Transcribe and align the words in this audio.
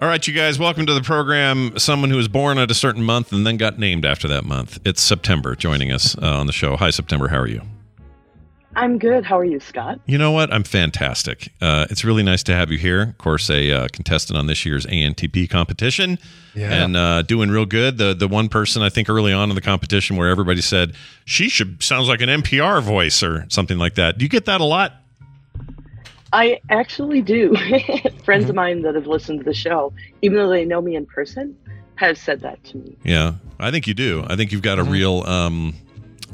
All 0.00 0.08
right, 0.08 0.26
you 0.26 0.32
guys, 0.32 0.58
welcome 0.58 0.86
to 0.86 0.94
the 0.94 1.02
program. 1.02 1.78
Someone 1.78 2.08
who 2.08 2.16
was 2.16 2.26
born 2.28 2.56
at 2.56 2.70
a 2.70 2.74
certain 2.74 3.02
month 3.02 3.32
and 3.32 3.46
then 3.46 3.58
got 3.58 3.78
named 3.78 4.06
after 4.06 4.26
that 4.28 4.44
month. 4.46 4.78
It's 4.84 5.02
September 5.02 5.54
joining 5.54 5.92
us 5.92 6.16
uh, 6.16 6.38
on 6.38 6.46
the 6.46 6.54
show. 6.54 6.76
Hi, 6.76 6.88
September. 6.88 7.28
How 7.28 7.36
are 7.38 7.46
you? 7.46 7.60
I'm 8.76 8.98
good. 8.98 9.24
How 9.26 9.36
are 9.38 9.44
you, 9.44 9.60
Scott? 9.60 10.00
You 10.06 10.16
know 10.16 10.30
what? 10.30 10.50
I'm 10.54 10.62
fantastic. 10.62 11.52
Uh, 11.60 11.86
it's 11.90 12.02
really 12.02 12.22
nice 12.22 12.42
to 12.44 12.54
have 12.54 12.70
you 12.70 12.78
here. 12.78 13.02
Of 13.02 13.18
course, 13.18 13.50
a 13.50 13.70
uh, 13.72 13.88
contestant 13.92 14.38
on 14.38 14.46
this 14.46 14.64
year's 14.64 14.86
ANTP 14.86 15.50
competition, 15.50 16.18
Yeah. 16.54 16.72
and 16.84 16.96
uh, 16.96 17.22
doing 17.22 17.50
real 17.50 17.66
good. 17.66 17.98
The 17.98 18.14
the 18.14 18.28
one 18.28 18.48
person 18.48 18.80
I 18.80 18.88
think 18.88 19.08
early 19.10 19.32
on 19.34 19.50
in 19.50 19.54
the 19.56 19.60
competition 19.60 20.16
where 20.16 20.28
everybody 20.30 20.62
said 20.62 20.94
she 21.26 21.48
should 21.48 21.82
sounds 21.82 22.08
like 22.08 22.20
an 22.22 22.28
NPR 22.28 22.80
voice 22.80 23.22
or 23.24 23.44
something 23.48 23.76
like 23.76 23.96
that. 23.96 24.16
Do 24.18 24.24
you 24.24 24.28
get 24.30 24.44
that 24.46 24.60
a 24.60 24.64
lot? 24.64 24.99
I 26.32 26.60
actually 26.68 27.22
do. 27.22 27.54
Friends 28.24 28.48
of 28.48 28.54
mine 28.54 28.82
that 28.82 28.94
have 28.94 29.06
listened 29.06 29.40
to 29.40 29.44
the 29.44 29.54
show, 29.54 29.92
even 30.22 30.38
though 30.38 30.48
they 30.48 30.64
know 30.64 30.80
me 30.80 30.94
in 30.94 31.06
person, 31.06 31.56
have 31.96 32.16
said 32.18 32.40
that 32.40 32.62
to 32.64 32.76
me. 32.78 32.96
Yeah, 33.04 33.34
I 33.58 33.70
think 33.70 33.86
you 33.86 33.94
do. 33.94 34.24
I 34.28 34.36
think 34.36 34.52
you've 34.52 34.62
got 34.62 34.78
a 34.78 34.84
Mhm. 34.84 34.90
real. 34.90 35.22
Um, 35.26 35.74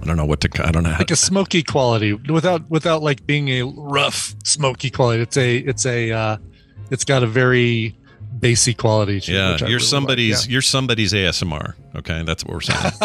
I 0.03 0.05
don't 0.07 0.17
know 0.17 0.27
what 0.27 0.41
to. 0.43 0.67
I 0.67 0.71
don't 0.71 0.83
know. 0.83 0.91
How, 0.91 0.99
like 0.99 1.11
a 1.11 1.17
smoky 1.17 1.63
quality 1.63 2.13
without 2.13 2.69
without 2.71 3.03
like 3.03 3.27
being 3.27 3.49
a 3.49 3.63
rough 3.63 4.35
smoky 4.45 4.91
quality. 4.91 5.23
It's 5.23 5.37
a 5.37 5.57
it's 5.57 5.87
a 5.87 6.13
uh, 6.13 6.37
it's 6.91 7.05
got 7.05 7.23
a 7.23 7.27
very 7.27 7.97
bassy 8.39 8.75
quality. 8.75 9.21
To 9.21 9.33
yeah, 9.33 9.53
which 9.53 9.61
you're 9.63 9.69
really 9.71 9.81
somebody's. 9.81 10.43
like. 10.43 10.51
You're 10.51 10.63
somebody's 10.63 11.13
ASMR. 11.13 11.75
Okay, 11.97 12.23
that's 12.25 12.45
what 12.45 12.55
we're 12.55 12.61
saying. 12.61 12.93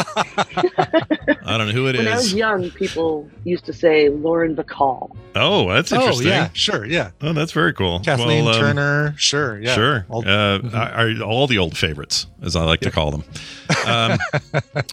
I 1.44 1.58
don't 1.58 1.68
know 1.68 1.74
who 1.74 1.88
it 1.88 1.96
when 1.98 2.08
I 2.08 2.16
was 2.16 2.34
young, 2.34 2.70
people 2.72 3.30
used 3.46 3.66
to 3.66 3.74
say 3.74 4.10
Lauren 4.10 4.56
Bacall. 4.56 5.16
Oh, 5.36 5.70
that's 5.74 5.92
Yeah. 5.92 5.98
Oh 5.98 6.02
interesting. 6.02 6.28
yeah, 6.28 6.50
sure, 6.54 6.86
yeah. 6.86 7.12
Oh, 7.22 7.34
that's 7.34 7.52
very 7.54 7.74
cool. 7.74 8.00
Kathleen 8.02 8.46
Well, 8.46 8.54
um, 8.56 8.60
Turner, 8.62 9.14
sure, 9.18 9.60
yeah. 9.60 9.74
Sure. 9.76 10.06
All- 10.10 10.22
uh, 10.22 10.60
Mhm. 10.60 11.22
are 11.22 11.24
all 11.24 11.48
the 11.48 11.58
old 11.58 11.78
favorites, 11.78 12.28
as 12.42 12.56
I 12.56 12.64
like 12.64 12.82
to 12.82 12.92
call 12.92 13.12
them. 13.12 13.24
Um, 13.88 14.20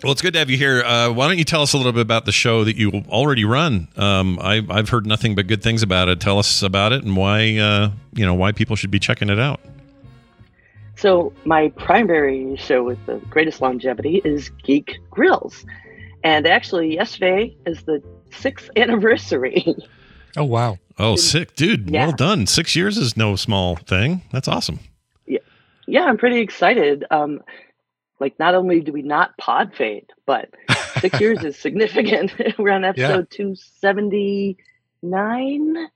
well, 0.05 0.13
it's 0.13 0.23
good 0.23 0.33
to 0.35 0.39
have 0.39 0.49
you 0.51 0.57
here. 0.57 0.83
Uh, 0.85 1.11
why 1.11 1.27
don't 1.27 1.37
you 1.37 1.45
tell 1.45 1.63
us 1.63 1.73
a 1.73 1.77
little 1.77 1.93
bit 1.93 2.01
about 2.01 2.25
the 2.27 2.33
show 2.33 2.63
that 2.63 2.77
you 2.77 2.91
already 3.09 3.45
run? 3.45 3.89
Um, 3.97 4.39
I, 4.41 4.65
I've 4.71 4.89
heard 4.89 5.05
nothing 5.05 5.35
but 5.35 5.49
good 5.49 5.63
things 5.65 5.83
about 5.83 6.09
it. 6.09 6.21
Tell 6.21 6.39
us 6.39 6.63
about 6.63 6.93
it 6.93 7.03
and 7.03 7.17
why 7.17 7.57
uh, 7.59 7.91
you 8.15 8.25
know 8.25 8.35
why 8.35 8.53
people 8.53 8.77
should 8.77 8.93
be 8.93 9.01
checking 9.01 9.29
it 9.31 9.39
out. 9.41 9.61
So 10.99 11.33
my 11.45 11.69
primary 11.77 12.57
show 12.57 12.83
with 12.83 12.99
the 13.07 13.19
greatest 13.31 13.61
longevity 13.61 14.21
is 14.25 14.51
Geek 14.65 14.99
Grills, 15.11 15.65
and 16.25 16.45
actually 16.47 16.93
yesterday 16.95 17.57
is 17.67 17.83
the 17.85 18.03
sixth 18.31 18.69
anniversary. 18.77 19.65
Oh 20.37 20.45
wow. 20.45 20.79
Oh, 20.99 21.15
sick, 21.17 21.55
dude! 21.55 21.89
Yeah. 21.91 22.07
Well 22.07 22.17
done. 22.17 22.47
Six 22.47 22.75
years 22.77 22.99
is 22.99 23.17
no 23.17 23.37
small 23.37 23.77
thing. 23.77 24.23
That's 24.33 24.49
awesome. 24.49 24.81
yeah, 25.27 25.39
yeah 25.87 26.03
I'm 26.05 26.19
pretty 26.19 26.41
excited. 26.41 27.05
Um, 27.11 27.41
like 28.21 28.39
not 28.41 28.55
only 28.57 28.81
do 28.81 28.93
we 28.93 29.03
not 29.03 29.37
pod 29.39 29.75
fade, 29.77 30.07
but 30.27 30.51
six 31.01 31.19
years 31.21 31.43
is 31.45 31.57
significant. 31.57 32.33
We're 32.59 32.73
on 32.73 32.85
episode 32.85 33.31
two 33.31 33.55
seventy 33.55 34.59
nine, 35.03 35.89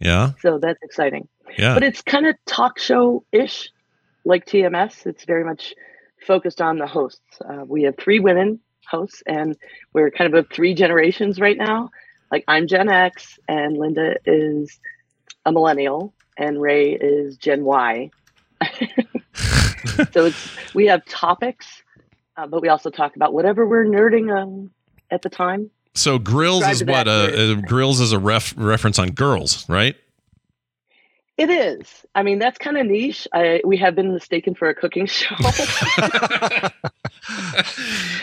Yeah, 0.00 0.32
so 0.40 0.58
that's 0.58 0.82
exciting. 0.82 1.28
yeah. 1.56 1.74
but 1.74 1.84
it's 1.84 2.02
kind 2.02 2.26
of 2.26 2.34
talk 2.46 2.78
show 2.80 3.24
ish, 3.32 3.70
like 4.26 4.44
TMS. 4.44 5.06
It's 5.06 5.24
very 5.24 5.44
much 5.44 5.74
focused 6.26 6.60
on 6.60 6.78
the 6.78 6.86
hosts. 6.86 7.20
Uh, 7.40 7.64
we 7.66 7.84
have 7.84 7.96
three 7.96 8.20
women 8.20 8.60
hosts, 8.86 9.22
and 9.26 9.56
we're 9.94 10.10
kind 10.10 10.32
of 10.32 10.38
of 10.44 10.50
three 10.52 10.74
generations 10.74 11.40
right 11.40 11.56
now. 11.56 11.90
Like 12.30 12.44
I'm 12.48 12.66
Gen 12.66 12.88
X, 12.88 13.38
and 13.48 13.76
Linda 13.78 14.16
is 14.26 14.78
a 15.44 15.52
millennial, 15.52 16.12
and 16.36 16.60
Ray 16.60 16.92
is 16.92 17.36
Gen 17.36 17.64
Y. 17.64 18.10
so 20.12 20.26
it's 20.26 20.74
we 20.74 20.86
have 20.86 21.04
topics, 21.06 21.82
uh, 22.36 22.46
but 22.46 22.60
we 22.60 22.68
also 22.68 22.90
talk 22.90 23.16
about 23.16 23.32
whatever 23.32 23.66
we're 23.66 23.86
nerding 23.86 24.34
on 24.36 24.70
at 25.10 25.22
the 25.22 25.30
time. 25.30 25.70
So 25.94 26.18
grills 26.18 26.64
Subscribe 26.64 26.74
is 26.74 26.84
what 26.84 27.04
that, 27.04 27.38
uh, 27.38 27.52
uh, 27.52 27.60
grills 27.62 28.00
is 28.00 28.12
a 28.12 28.18
ref 28.18 28.54
reference 28.56 28.98
on 28.98 29.10
girls, 29.10 29.68
right? 29.68 29.96
It 31.36 31.50
is. 31.50 32.06
I 32.14 32.22
mean, 32.22 32.38
that's 32.38 32.56
kind 32.56 32.78
of 32.78 32.86
niche. 32.86 33.28
I, 33.32 33.60
we 33.62 33.76
have 33.76 33.94
been 33.94 34.12
mistaken 34.12 34.54
for 34.54 34.70
a 34.70 34.74
cooking 34.74 35.04
show. 35.04 35.34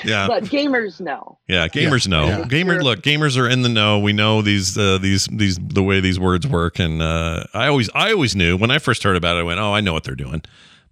yeah, 0.04 0.28
but 0.28 0.46
gamers 0.46 1.00
know. 1.00 1.38
Yeah, 1.48 1.68
gamers 1.68 2.08
know. 2.08 2.26
yeah. 2.26 2.46
Gamer, 2.46 2.82
look, 2.82 3.02
gamers 3.02 3.38
are 3.38 3.48
in 3.48 3.62
the 3.62 3.70
know. 3.70 4.00
We 4.00 4.14
know 4.14 4.42
these, 4.42 4.76
uh, 4.78 4.98
these, 4.98 5.28
these, 5.28 5.60
the 5.60 5.84
way 5.84 6.00
these 6.00 6.20
words 6.20 6.48
work, 6.48 6.80
and 6.80 7.04
uh, 7.04 7.44
I 7.54 7.68
always, 7.68 7.90
I 7.94 8.12
always 8.12 8.36
knew 8.36 8.58
when 8.58 8.72
I 8.72 8.80
first 8.80 9.04
heard 9.04 9.16
about 9.16 9.38
it. 9.38 9.42
I 9.42 9.44
went, 9.44 9.60
"Oh, 9.60 9.74
I 9.74 9.82
know 9.82 9.94
what 9.94 10.06
they're 10.06 10.16
doing," 10.16 10.42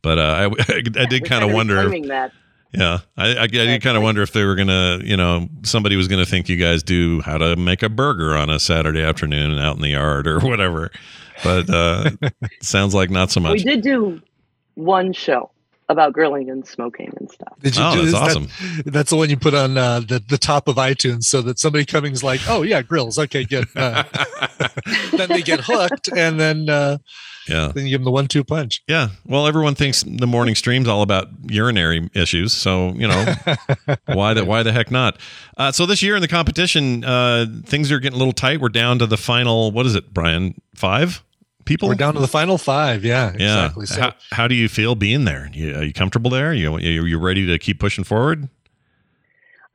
but 0.03 0.20
uh, 0.20 0.22
I, 0.22 0.46
I, 0.70 0.82
did 0.82 1.24
We're 1.24 1.28
kind 1.28 1.44
of 1.44 1.53
wonder. 1.53 1.92
If, 1.92 2.08
that. 2.08 2.34
Yeah, 2.74 3.00
I, 3.18 3.36
I, 3.36 3.42
I 3.44 3.48
did 3.48 3.82
kind 3.82 3.98
of 3.98 4.04
wonder 4.04 4.22
if 4.22 4.32
they 4.34 4.44
were 4.46 4.56
gonna, 4.56 5.00
you 5.04 5.18
know, 5.18 5.48
somebody 5.64 5.96
was 5.96 6.08
gonna 6.08 6.26
think 6.26 6.50
you 6.50 6.56
guys 6.58 6.84
do 6.84 7.22
how 7.22 7.38
to 7.38 7.56
make 7.56 7.84
a 7.84 7.90
burger 7.90 8.36
on 8.36 8.50
a 8.50 8.59
Saturday 8.59 9.02
afternoon 9.02 9.58
out 9.59 9.76
in 9.76 9.82
the 9.82 9.90
yard 9.90 10.28
or 10.28 10.40
whatever. 10.42 10.92
But 11.44 11.70
uh, 11.70 12.12
sounds 12.62 12.94
like 12.94 13.09
not 13.09 13.32
so 13.32 13.40
much. 13.40 13.54
We 13.54 13.64
did 13.64 13.82
do 13.82 14.22
one 14.76 15.12
show 15.14 15.52
about 15.90 16.14
grilling 16.14 16.50
and 16.50 16.66
smoking 16.66 17.12
and 17.20 17.30
stuff. 17.30 17.54
Did 17.59 17.76
you 17.76 17.84
Oh, 17.84 17.96
do 17.96 18.02
that's 18.04 18.12
that- 18.14 18.22
awesome. 18.22 18.48
that's 18.86 19.09
the 19.09 19.18
one 19.18 19.30
you 19.30 19.36
put 19.38 19.53
on 19.53 19.78
uh, 19.78 20.00
the 20.00 20.24
the 20.30 20.38
top 20.38 20.68
of 20.70 20.76
iTunes, 20.78 21.24
so 21.26 21.42
that 21.42 21.59
somebody 21.59 21.84
coming's 21.86 22.24
like, 22.24 22.40
"Oh 22.48 22.62
yeah, 22.62 22.82
grills. 22.82 23.20
Okay, 23.20 23.44
good." 23.44 23.66
Uh, 23.76 24.03
then 25.18 25.28
they 25.30 25.42
get 25.42 25.59
hooked, 25.62 26.09
and 26.16 26.40
then 26.40 26.70
uh, 26.70 26.98
yeah. 27.47 27.72
then 27.74 27.85
you 27.85 27.91
give 27.91 28.00
them 28.02 28.06
the 28.06 28.12
one-two 28.12 28.44
punch. 28.44 28.81
Yeah. 28.88 29.09
Well, 29.25 29.47
everyone 29.47 29.75
thinks 29.75 30.03
the 30.03 30.28
morning 30.28 30.56
stream's 30.56 30.88
all 30.88 31.02
about 31.02 31.28
urinary 31.50 32.09
issues. 32.13 32.53
So, 32.53 32.90
you 32.94 33.07
know, 33.07 33.34
why 34.06 34.34
the 34.34 34.46
why 34.46 34.63
the 34.63 34.72
heck 34.72 34.91
not? 34.91 35.18
Uh, 35.57 35.72
so 35.72 35.85
this 35.85 36.02
year 36.02 36.16
in 36.16 36.22
the 36.22 36.28
competition, 36.28 37.03
uh, 37.03 37.46
things 37.66 37.91
are 37.91 38.00
getting 38.00 38.16
a 38.16 38.19
little 38.19 38.34
tight. 38.34 38.62
We're 38.62 38.69
down 38.69 39.00
to 39.00 39.06
the 39.06 39.18
final. 39.18 39.72
What 39.72 39.85
is 39.85 39.96
it, 39.96 40.13
Brian? 40.13 40.59
Five 40.75 41.24
people. 41.66 41.88
We're 41.90 41.96
down 41.96 42.13
to 42.16 42.19
the 42.19 42.28
final 42.28 42.57
five. 42.57 43.06
Yeah, 43.06 43.34
Yeah. 43.38 43.66
exactly. 43.66 43.85
So 43.85 44.02
how, 44.02 44.13
how 44.31 44.47
do 44.47 44.56
you 44.56 44.68
feel 44.68 44.96
being 44.96 45.25
there? 45.25 45.50
You, 45.53 45.75
are 45.75 45.84
you 45.84 45.94
comfortable 45.94 46.31
there? 46.31 46.53
You 46.53 46.78
you 46.79 47.06
you 47.06 47.19
ready 47.19 47.46
to 47.47 47.58
keep 47.59 47.79
pushing 47.79 48.03
forward? 48.03 48.50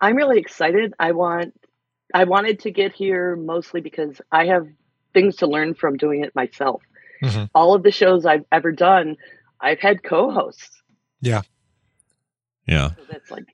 I'm 0.01 0.17
really 0.17 0.39
excited. 0.39 0.95
I 0.99 1.13
want 1.13 1.55
I 2.15 2.25
wanted 2.25 2.61
to 2.61 2.71
get 2.71 2.93
here 2.93 3.37
mostly 3.37 3.81
because 3.81 4.21
I 4.31 4.47
have 4.47 4.69
things 5.15 5.37
to 5.37 5.47
learn 5.47 5.75
from 5.75 5.97
doing 5.97 6.23
it 6.23 6.35
myself. 6.35 6.83
Mhm. 7.23 7.51
All 7.55 7.75
of 7.75 7.83
the 7.83 7.91
shows 7.91 8.25
I've 8.27 8.45
ever 8.53 8.73
done, 8.73 9.17
I've 9.61 9.81
had 9.81 10.03
co-hosts. 10.03 10.83
Yeah. 11.21 11.43
So 12.69 13.03
that's 13.11 13.31
like, 13.31 13.45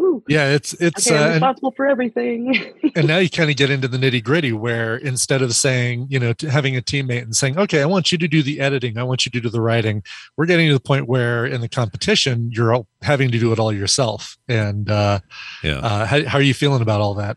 ooh, 0.00 0.22
yeah, 0.28 0.48
it's 0.52 0.72
it's 0.74 1.06
okay, 1.10 1.16
I'm 1.36 1.42
uh, 1.42 1.52
and, 1.62 1.76
for 1.76 1.86
everything. 1.86 2.72
and 2.96 3.06
now 3.06 3.18
you 3.18 3.30
kind 3.38 3.48
of 3.50 3.56
get 3.56 3.70
into 3.70 3.86
the 3.88 3.96
nitty 3.96 4.22
gritty 4.24 4.52
where 4.52 4.96
instead 4.96 5.40
of 5.40 5.54
saying 5.54 6.08
you 6.10 6.18
know 6.18 6.32
to 6.34 6.50
having 6.50 6.76
a 6.76 6.80
teammate 6.82 7.22
and 7.22 7.34
saying 7.36 7.56
okay 7.58 7.80
i 7.80 7.86
want 7.86 8.10
you 8.12 8.18
to 8.18 8.26
do 8.28 8.42
the 8.42 8.60
editing 8.60 8.98
i 8.98 9.02
want 9.04 9.24
you 9.24 9.30
to 9.30 9.40
do 9.40 9.48
the 9.48 9.60
writing 9.60 10.02
we're 10.36 10.46
getting 10.46 10.66
to 10.68 10.74
the 10.74 10.80
point 10.80 11.06
where 11.06 11.46
in 11.46 11.60
the 11.60 11.68
competition 11.68 12.50
you're 12.52 12.74
all 12.74 12.86
having 13.02 13.30
to 13.30 13.38
do 13.38 13.52
it 13.52 13.58
all 13.60 13.72
yourself 13.72 14.36
and 14.48 14.90
uh, 14.90 15.20
Yeah. 15.62 15.78
uh 15.78 16.04
how, 16.06 16.24
how 16.24 16.38
are 16.38 16.42
you 16.42 16.54
feeling 16.54 16.82
about 16.82 17.00
all 17.00 17.14
that 17.14 17.36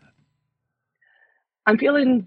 I'm 1.66 1.78
feeling 1.78 2.26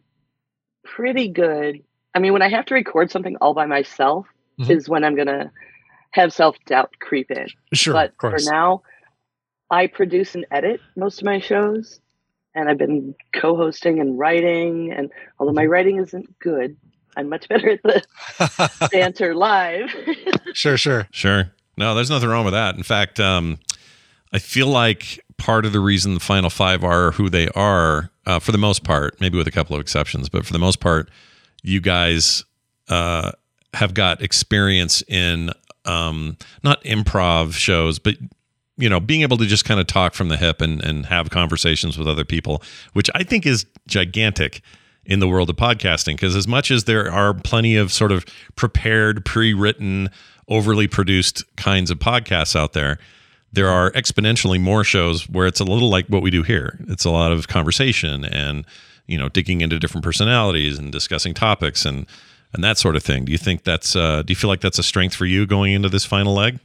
pretty 0.85 1.27
good. 1.27 1.83
I 2.16 2.19
mean, 2.19 2.34
when 2.34 2.41
I 2.41 2.50
have 2.50 2.66
to 2.68 2.74
record 2.74 3.09
something 3.12 3.35
all 3.38 3.53
by 3.53 3.66
myself 3.66 4.28
Mhm. 4.59 4.69
is 4.69 4.88
when 4.90 5.03
I'm 5.03 5.16
gonna 5.16 5.51
have 6.12 6.31
self 6.34 6.56
doubt 6.68 6.91
creep 7.00 7.31
in. 7.31 7.47
sure 7.74 7.94
but 7.94 8.13
for 8.19 8.38
now, 8.46 8.84
I 9.72 9.88
produce 9.88 10.35
and 10.35 10.46
edit 10.51 10.79
most 10.96 11.19
of 11.22 11.25
my 11.25 11.40
shows, 11.40 12.00
and 12.53 12.69
I've 12.69 12.78
been 12.78 13.16
co-hosting 13.34 14.00
and 14.00 14.19
writing. 14.19 14.91
And 14.91 15.09
although 15.40 15.51
Mm-hmm. 15.51 15.56
my 15.57 15.66
writing 15.66 15.97
isn't 15.97 16.38
good, 16.40 16.78
I'm 17.18 17.29
much 17.29 17.47
better 17.50 17.69
at 17.72 17.81
the 17.84 18.90
banter 18.91 19.34
live. 19.34 19.90
sure 20.53 20.78
sure 20.78 21.07
Sure. 21.12 21.51
No, 21.78 21.95
there's 21.95 22.12
nothing 22.12 22.30
wrong 22.30 22.45
with 22.45 22.54
that. 22.54 22.75
In 22.75 22.83
fact, 22.83 23.19
um, 23.19 23.57
I 24.31 24.38
feel 24.38 24.68
like 24.68 25.19
part 25.38 25.66
of 25.66 25.74
the 25.74 25.80
reason 25.80 26.13
the 26.13 26.19
final 26.19 26.51
five 26.51 26.83
are 26.83 27.12
who 27.12 27.30
they 27.30 27.48
are, 27.50 28.12
uh, 28.27 28.38
for 28.38 28.51
the 28.51 28.59
most 28.59 28.83
part, 28.83 29.19
maybe 29.19 29.36
with 29.39 29.48
a 29.48 29.51
couple 29.51 29.75
of 29.75 29.81
exceptions, 29.81 30.30
but 30.30 30.45
for 30.45 30.54
the 30.54 30.59
most 30.59 30.80
part, 30.80 31.09
you 31.63 31.81
guys 31.81 32.44
uh, 32.89 33.31
have 33.74 33.94
got 33.94 34.21
experience 34.21 35.01
in 35.07 35.50
um, 35.86 36.38
not 36.63 36.83
improv 36.83 37.54
shows, 37.54 38.00
but 38.00 38.15
you 38.77 38.89
know, 38.89 39.00
being 39.00 39.21
able 39.21 39.38
to 39.38 39.45
just 39.45 39.65
kind 39.65 39.80
of 39.80 39.88
talk 39.88 40.13
from 40.13 40.30
the 40.30 40.38
hip 40.38 40.62
and, 40.62 40.83
and 40.83 41.06
have 41.06 41.30
conversations 41.30 41.98
with 41.98 42.07
other 42.07 42.25
people, 42.25 42.62
which 42.94 43.10
I 43.13 43.24
think 43.24 43.45
is 43.45 43.65
gigantic 43.88 44.62
in 45.06 45.19
the 45.19 45.27
world 45.27 45.50
of 45.50 45.56
podcasting. 45.56 46.15
Because 46.15 46.36
as 46.36 46.48
much 46.48 46.71
as 46.71 46.86
there 46.86 47.12
are 47.12 47.33
plenty 47.33 47.75
of 47.75 47.92
sort 47.92 48.12
of 48.12 48.25
prepared, 48.56 49.25
pre 49.25 49.54
written, 49.54 50.09
overly 50.48 50.88
produced 50.88 51.44
kinds 51.56 51.92
of 51.92 52.00
podcasts 52.00 52.56
out 52.56 52.74
there, 52.74 52.98
there 53.51 53.69
are 53.69 53.92
exponentially 53.92 54.59
more 54.59 54.83
shows 54.83 55.30
where 55.30 55.45
it's 55.45 55.59
a 55.59 55.66
little 55.66 55.89
like 55.89 56.07
what 56.07 56.24
we 56.24 56.31
do 56.31 56.42
here. 56.42 56.80
It's 56.88 57.06
a 57.06 57.12
lot 57.12 57.31
of 57.31 57.48
conversation 57.48 58.25
and, 58.25 58.66
you 59.07 59.17
know, 59.17 59.29
digging 59.29 59.61
into 59.61 59.79
different 59.79 60.03
personalities 60.03 60.77
and 60.79 60.91
discussing 60.91 61.33
topics 61.33 61.85
and, 61.85 62.05
and 62.53 62.63
that 62.63 62.77
sort 62.77 62.95
of 62.95 63.03
thing. 63.03 63.25
Do 63.25 63.31
you 63.31 63.38
think 63.38 63.63
that's 63.63 63.95
uh, 63.95 64.21
do 64.23 64.31
you 64.31 64.35
feel 64.35 64.50
like 64.50 64.61
that's 64.61 64.79
a 64.79 64.83
strength 64.83 65.15
for 65.15 65.25
you 65.25 65.45
going 65.45 65.73
into 65.73 65.89
this 65.89 66.05
final 66.05 66.33
leg? 66.33 66.59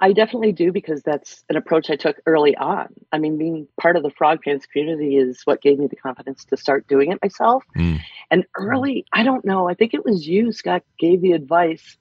I 0.00 0.12
definitely 0.12 0.50
do 0.50 0.72
because 0.72 1.00
that's 1.04 1.44
an 1.48 1.54
approach 1.56 1.88
I 1.88 1.94
took 1.94 2.16
early 2.26 2.56
on. 2.56 2.88
I 3.12 3.18
mean, 3.18 3.38
being 3.38 3.68
part 3.80 3.96
of 3.96 4.02
the 4.02 4.10
Frog 4.10 4.40
Pants 4.42 4.66
community 4.66 5.16
is 5.16 5.42
what 5.44 5.62
gave 5.62 5.78
me 5.78 5.86
the 5.86 5.94
confidence 5.94 6.44
to 6.46 6.56
start 6.56 6.88
doing 6.88 7.12
it 7.12 7.20
myself. 7.22 7.62
Mm. 7.76 8.00
And 8.28 8.44
early, 8.56 9.06
I 9.12 9.22
don't 9.22 9.44
know, 9.44 9.68
I 9.68 9.74
think 9.74 9.94
it 9.94 10.04
was 10.04 10.26
you, 10.26 10.50
Scott, 10.50 10.82
gave 10.98 11.20
the 11.20 11.32
advice 11.32 11.96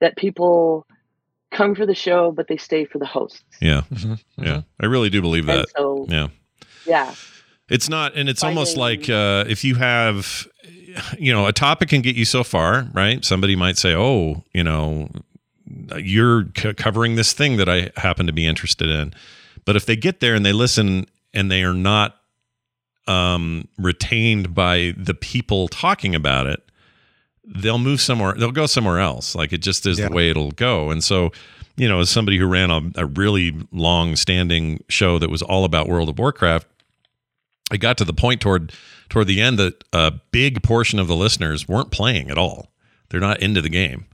that 0.00 0.18
people 0.18 0.86
come 1.50 1.74
for 1.74 1.86
the 1.86 1.94
show, 1.94 2.32
but 2.32 2.48
they 2.48 2.58
stay 2.58 2.84
for 2.84 2.98
the 2.98 3.06
hosts. 3.06 3.42
Yeah, 3.62 3.80
Mhm, 3.90 4.22
yeah, 4.36 4.62
I 4.78 4.84
really 4.84 5.08
do 5.08 5.22
believe 5.22 5.48
And 5.48 5.60
that. 5.60 5.70
so, 5.74 6.04
Yeah. 6.06 6.28
yeah, 6.86 7.14
It's 7.68 7.88
not, 7.88 8.14
and 8.16 8.28
it's 8.28 8.42
almost 8.42 8.76
like 8.76 9.10
uh, 9.10 9.44
if 9.48 9.62
you 9.64 9.74
have, 9.74 10.46
you 11.18 11.32
know, 11.32 11.46
a 11.46 11.52
topic 11.52 11.90
can 11.90 12.00
get 12.00 12.16
you 12.16 12.24
so 12.24 12.42
far, 12.42 12.88
right? 12.94 13.24
Somebody 13.24 13.56
might 13.56 13.76
say, 13.76 13.94
"Oh, 13.94 14.42
you 14.54 14.64
know, 14.64 15.10
you're 15.98 16.46
c- 16.56 16.72
covering 16.74 17.16
this 17.16 17.32
thing 17.32 17.56
that 17.58 17.68
I 17.68 17.90
happen 17.96 18.26
to 18.26 18.32
be 18.32 18.46
interested 18.46 18.88
in," 18.88 19.12
but 19.66 19.76
if 19.76 19.84
they 19.86 19.96
get 19.96 20.20
there 20.20 20.34
and 20.34 20.46
they 20.46 20.52
listen 20.54 21.06
and 21.34 21.50
they 21.50 21.62
are 21.62 21.74
not 21.74 22.16
um, 23.06 23.68
retained 23.78 24.54
by 24.54 24.94
the 24.96 25.14
people 25.14 25.68
talking 25.68 26.14
about 26.14 26.46
it, 26.46 26.62
they'll 27.44 27.78
move 27.78 28.00
somewhere. 28.00 28.34
They'll 28.34 28.50
go 28.50 28.66
somewhere 28.66 28.98
else. 28.98 29.34
Like 29.34 29.52
it 29.52 29.58
just 29.58 29.86
is 29.86 29.98
Yeah. 29.98 30.08
the 30.08 30.14
way 30.14 30.30
it'll 30.30 30.52
go. 30.52 30.90
And 30.90 31.02
so, 31.04 31.32
you 31.76 31.88
know, 31.88 32.00
as 32.00 32.10
somebody 32.10 32.38
who 32.38 32.46
ran 32.46 32.70
a, 32.70 32.80
a 32.96 33.06
really 33.06 33.54
long-standing 33.72 34.84
show 34.88 35.18
that 35.18 35.30
was 35.30 35.42
all 35.42 35.64
about 35.64 35.88
World 35.88 36.08
of 36.10 36.18
Warcraft, 36.18 36.66
it 37.72 37.78
got 37.78 37.98
to 37.98 38.04
the 38.04 38.12
point 38.12 38.40
toward 38.40 38.72
toward 39.08 39.26
the 39.26 39.40
end 39.40 39.58
that 39.58 39.84
a 39.92 40.12
big 40.32 40.62
portion 40.62 40.98
of 40.98 41.06
the 41.08 41.16
listeners 41.16 41.66
weren't 41.66 41.90
playing 41.90 42.30
at 42.30 42.36
all. 42.38 42.70
They're 43.08 43.20
not 43.20 43.40
into 43.40 43.62
the 43.62 43.70
game, 43.70 44.04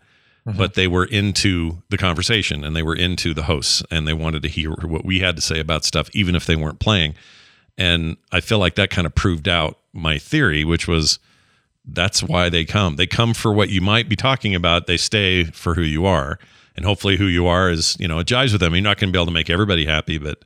Mhm. 0.46 0.56
but 0.56 0.74
they 0.74 0.86
were 0.86 1.04
into 1.04 1.82
the 1.90 1.98
conversation 1.98 2.62
and 2.64 2.76
they 2.76 2.82
were 2.82 2.94
into 2.94 3.34
the 3.34 3.44
hosts 3.44 3.82
and 3.90 4.06
they 4.06 4.12
wanted 4.12 4.42
to 4.44 4.48
hear 4.48 4.70
what 4.70 5.04
we 5.04 5.18
had 5.20 5.34
to 5.36 5.42
say 5.42 5.58
about 5.58 5.84
stuff, 5.84 6.08
even 6.12 6.36
if 6.36 6.46
they 6.46 6.54
weren't 6.56 6.78
playing. 6.78 7.14
And 7.76 8.16
I 8.30 8.40
feel 8.40 8.58
like 8.60 8.76
that 8.76 8.90
kind 8.90 9.04
of 9.06 9.14
proved 9.16 9.48
out 9.48 9.78
my 9.92 10.16
theory, 10.18 10.62
which 10.64 10.86
was 10.86 11.18
that's 11.84 12.22
why 12.22 12.48
they 12.48 12.64
come. 12.64 12.96
They 12.96 13.06
come 13.06 13.34
for 13.34 13.52
what 13.52 13.68
you 13.68 13.80
might 13.80 14.08
be 14.08 14.16
talking 14.16 14.54
about. 14.54 14.86
They 14.86 14.96
stay 14.96 15.44
for 15.44 15.74
who 15.74 15.82
you 15.82 16.06
are, 16.06 16.38
and 16.76 16.84
hopefully, 16.86 17.16
who 17.16 17.26
you 17.26 17.46
are 17.46 17.68
is 17.70 17.96
you 17.98 18.08
know 18.08 18.20
it 18.20 18.26
jives 18.28 18.52
with 18.52 18.60
them. 18.60 18.74
You're 18.74 18.82
not 18.82 18.98
going 18.98 19.08
to 19.08 19.12
be 19.12 19.18
able 19.18 19.26
to 19.26 19.32
make 19.32 19.50
everybody 19.50 19.84
happy, 19.86 20.18
but 20.18 20.44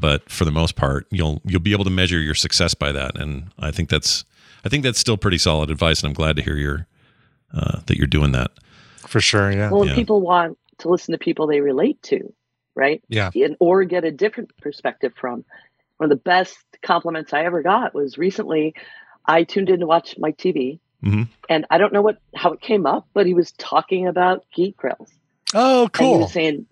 but 0.00 0.28
for 0.30 0.44
the 0.44 0.50
most 0.52 0.76
part, 0.76 1.06
you'll 1.10 1.40
you'll 1.44 1.60
be 1.60 1.72
able 1.72 1.84
to 1.84 1.90
measure 1.90 2.18
your 2.20 2.34
success 2.34 2.74
by 2.74 2.92
that. 2.92 3.18
And 3.18 3.50
I 3.58 3.70
think 3.70 3.88
that's 3.88 4.24
I 4.64 4.68
think 4.68 4.82
that's 4.84 4.98
still 4.98 5.16
pretty 5.16 5.38
solid 5.38 5.70
advice, 5.70 6.00
and 6.02 6.08
I'm 6.08 6.14
glad 6.14 6.36
to 6.36 6.42
hear 6.42 6.56
your 6.56 6.86
uh, 7.54 7.80
that 7.86 7.96
you're 7.96 8.06
doing 8.06 8.32
that. 8.32 8.50
For 9.06 9.20
sure. 9.20 9.50
Yeah. 9.50 9.70
well, 9.70 9.86
Yeah. 9.86 9.94
people 9.94 10.20
want 10.20 10.58
to 10.78 10.88
listen 10.88 11.12
to 11.12 11.18
people 11.18 11.46
they 11.46 11.60
relate 11.60 12.00
to, 12.04 12.32
right? 12.74 13.02
Yeah. 13.08 13.30
And, 13.34 13.56
or 13.58 13.84
get 13.84 14.04
a 14.04 14.10
different 14.10 14.50
perspective 14.60 15.12
from. 15.18 15.44
One 15.96 16.10
of 16.12 16.16
the 16.16 16.22
best 16.22 16.56
compliments 16.82 17.32
I 17.32 17.44
ever 17.44 17.62
got 17.62 17.92
was 17.94 18.18
recently 18.18 18.74
I 19.26 19.42
tuned 19.44 19.68
in 19.70 19.80
to 19.80 19.86
watch 19.86 20.14
Mike 20.18 20.36
TV, 20.36 20.78
Mhm. 21.04 21.28
and 21.48 21.66
I 21.70 21.78
don't 21.78 21.92
know 21.92 22.02
what 22.02 22.18
how 22.34 22.52
it 22.52 22.60
came 22.60 22.86
up, 22.86 23.06
but 23.14 23.26
he 23.26 23.34
was 23.34 23.52
talking 23.52 24.06
about 24.06 24.44
geek 24.54 24.76
grills. 24.76 25.10
Oh, 25.54 25.82
And 25.84 25.96
he 25.96 25.98
cool. 25.98 26.18
was 26.20 26.32
saying, 26.32 26.66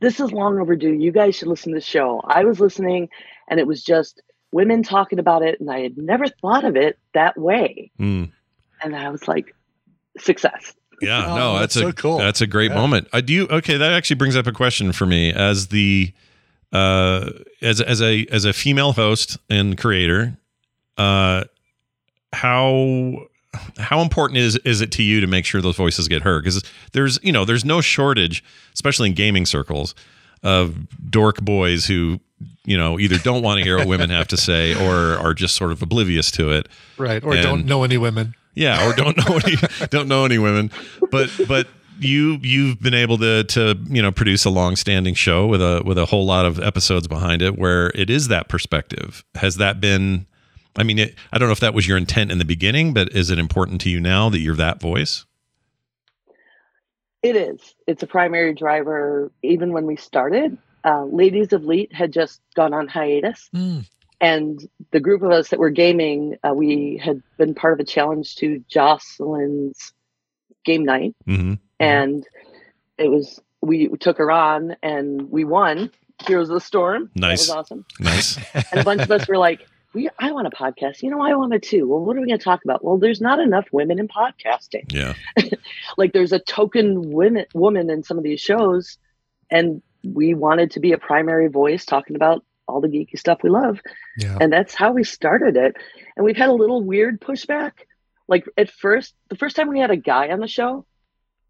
This 0.00 0.20
is 0.20 0.32
long 0.32 0.58
overdue. 0.58 0.92
You 0.92 1.10
guys 1.12 1.36
should 1.36 1.48
listen 1.48 1.72
to 1.72 1.76
the 1.78 1.84
show. 1.84 2.20
I 2.24 2.44
was 2.44 2.60
listening 2.60 3.08
and 3.48 3.58
it 3.58 3.66
was 3.66 3.82
just 3.82 4.20
women 4.52 4.82
talking 4.82 5.18
about 5.18 5.42
it, 5.42 5.60
and 5.60 5.70
I 5.70 5.80
had 5.80 5.98
never 5.98 6.26
thought 6.26 6.64
of 6.64 6.76
it 6.76 6.98
that 7.14 7.36
way. 7.38 7.90
Mm. 8.00 8.30
And 8.82 8.96
I 8.96 9.10
was 9.10 9.26
like, 9.28 9.54
success. 10.18 10.74
Yeah, 11.00 11.26
Oh, 11.26 11.36
no, 11.36 11.58
that's 11.58 11.74
that's, 11.74 11.76
a 11.76 11.88
so 11.88 11.92
cool. 11.92 12.18
That's 12.18 12.40
a 12.40 12.46
great 12.46 12.70
Yeah. 12.70 12.76
moment. 12.76 13.08
I 13.12 13.20
do 13.20 13.32
you 13.32 13.46
okay. 13.48 13.76
That 13.76 13.92
actually 13.92 14.16
brings 14.16 14.36
up 14.36 14.46
a 14.46 14.52
question 14.52 14.92
for 14.92 15.06
me 15.06 15.32
as 15.32 15.68
the 15.68 16.12
uh 16.72 17.30
as 17.62 17.80
as 17.80 18.02
a 18.02 18.26
as 18.30 18.44
a 18.44 18.52
female 18.52 18.92
host 18.92 19.38
and 19.48 19.78
creator. 19.78 20.36
Uh, 20.96 21.44
how 22.32 23.27
how 23.78 24.00
important 24.00 24.38
is 24.38 24.56
is 24.58 24.80
it 24.80 24.92
to 24.92 25.02
you 25.02 25.20
to 25.20 25.26
make 25.26 25.44
sure 25.44 25.60
those 25.60 25.76
voices 25.76 26.08
get 26.08 26.22
heard? 26.22 26.44
Because 26.44 26.62
there's 26.92 27.18
you 27.22 27.32
know 27.32 27.44
there's 27.44 27.64
no 27.64 27.80
shortage, 27.80 28.44
especially 28.74 29.08
in 29.08 29.14
gaming 29.14 29.46
circles, 29.46 29.94
of 30.42 30.76
dork 31.10 31.40
boys 31.40 31.86
who 31.86 32.20
you 32.64 32.76
know 32.76 32.98
either 32.98 33.18
don't 33.18 33.42
want 33.42 33.58
to 33.58 33.64
hear 33.64 33.78
what 33.78 33.86
women 33.86 34.10
have 34.10 34.28
to 34.28 34.36
say 34.36 34.74
or 34.74 35.16
are 35.18 35.34
just 35.34 35.54
sort 35.56 35.72
of 35.72 35.82
oblivious 35.82 36.30
to 36.32 36.50
it. 36.52 36.68
Right. 36.98 37.22
Or 37.24 37.32
And- 37.34 37.42
don't 37.42 37.66
know 37.66 37.84
any 37.84 37.96
women. 37.98 38.34
Yeah, 38.54 38.88
or 38.88 38.92
don't 38.92 39.16
know 39.16 39.38
any 39.44 39.56
don't 39.90 40.08
know 40.08 40.24
any 40.24 40.38
women. 40.38 40.70
But 41.10 41.30
but 41.46 41.68
you 42.00 42.38
you've 42.42 42.80
been 42.80 42.94
able 42.94 43.16
to 43.18 43.44
to 43.44 43.78
you 43.88 44.02
know 44.02 44.10
produce 44.12 44.44
a 44.44 44.50
long 44.50 44.74
standing 44.76 45.14
show 45.14 45.46
with 45.46 45.62
a 45.62 45.82
with 45.84 45.96
a 45.96 46.06
whole 46.06 46.26
lot 46.26 46.44
of 46.44 46.58
episodes 46.60 47.06
behind 47.08 47.40
it 47.40 47.56
where 47.56 47.90
it 47.94 48.10
is 48.10 48.28
that 48.28 48.48
perspective. 48.48 49.24
Has 49.36 49.56
that 49.56 49.80
been 49.80 50.26
I 50.76 50.82
mean 50.82 50.98
it, 50.98 51.14
I 51.32 51.38
don't 51.38 51.48
know 51.48 51.52
if 51.52 51.60
that 51.60 51.74
was 51.74 51.88
your 51.88 51.96
intent 51.96 52.30
in 52.30 52.38
the 52.38 52.44
beginning, 52.44 52.94
but 52.94 53.12
is 53.12 53.30
it 53.30 53.38
important 53.38 53.80
to 53.82 53.90
you 53.90 54.00
now 54.00 54.28
that 54.28 54.40
you're 54.40 54.56
that 54.56 54.80
voice? 54.80 55.24
It 57.22 57.34
is. 57.34 57.74
It's 57.86 58.02
a 58.02 58.06
primary 58.06 58.54
driver. 58.54 59.32
Even 59.42 59.72
when 59.72 59.86
we 59.86 59.96
started, 59.96 60.56
uh, 60.84 61.04
Ladies 61.04 61.52
of 61.52 61.64
Leet 61.64 61.92
had 61.92 62.12
just 62.12 62.40
gone 62.54 62.72
on 62.72 62.86
hiatus. 62.86 63.50
Mm. 63.54 63.88
And 64.20 64.68
the 64.92 65.00
group 65.00 65.22
of 65.22 65.30
us 65.30 65.48
that 65.48 65.58
were 65.58 65.70
gaming, 65.70 66.36
uh, 66.44 66.52
we 66.54 67.00
had 67.02 67.22
been 67.36 67.54
part 67.54 67.72
of 67.72 67.80
a 67.80 67.84
challenge 67.84 68.36
to 68.36 68.64
Jocelyn's 68.68 69.92
game 70.64 70.84
night. 70.84 71.14
Mm-hmm. 71.26 71.54
And 71.80 72.26
it 72.98 73.10
was, 73.10 73.40
we 73.62 73.88
took 73.98 74.18
her 74.18 74.30
on 74.30 74.76
and 74.82 75.30
we 75.30 75.44
won 75.44 75.90
Heroes 76.26 76.50
of 76.50 76.54
the 76.54 76.60
Storm. 76.60 77.10
Nice. 77.14 77.46
That 77.46 77.56
was 77.56 77.58
awesome. 77.58 77.86
Nice. 78.00 78.38
And 78.72 78.80
a 78.80 78.84
bunch 78.84 79.02
of 79.02 79.10
us 79.10 79.28
were 79.28 79.38
like, 79.38 79.66
we, 79.94 80.08
I 80.18 80.32
want 80.32 80.46
a 80.46 80.50
podcast. 80.50 81.02
You 81.02 81.10
know, 81.10 81.20
I 81.22 81.34
want 81.34 81.54
it 81.54 81.62
too. 81.62 81.88
Well, 81.88 82.00
what 82.04 82.16
are 82.16 82.20
we 82.20 82.26
going 82.26 82.38
to 82.38 82.44
talk 82.44 82.60
about? 82.64 82.84
Well, 82.84 82.98
there's 82.98 83.20
not 83.20 83.40
enough 83.40 83.66
women 83.72 83.98
in 83.98 84.06
podcasting. 84.08 84.92
Yeah. 84.92 85.14
like 85.96 86.12
there's 86.12 86.32
a 86.32 86.38
token 86.38 87.10
women 87.10 87.46
woman 87.54 87.90
in 87.90 88.02
some 88.02 88.18
of 88.18 88.24
these 88.24 88.40
shows 88.40 88.98
and 89.50 89.82
we 90.04 90.34
wanted 90.34 90.72
to 90.72 90.80
be 90.80 90.92
a 90.92 90.98
primary 90.98 91.48
voice 91.48 91.84
talking 91.84 92.16
about 92.16 92.44
all 92.68 92.80
the 92.82 92.88
geeky 92.88 93.18
stuff 93.18 93.38
we 93.42 93.48
love 93.50 93.80
Yeah. 94.18 94.36
and 94.40 94.52
that's 94.52 94.74
how 94.74 94.92
we 94.92 95.02
started 95.02 95.56
it 95.56 95.74
and 96.16 96.24
we've 96.24 96.36
had 96.36 96.50
a 96.50 96.52
little 96.52 96.82
weird 96.84 97.18
pushback 97.20 97.72
like 98.28 98.44
at 98.58 98.70
first 98.70 99.14
the 99.30 99.36
first 99.36 99.56
time 99.56 99.68
we 99.70 99.80
had 99.80 99.90
a 99.90 99.96
guy 99.96 100.28
on 100.28 100.38
the 100.40 100.46
show 100.46 100.84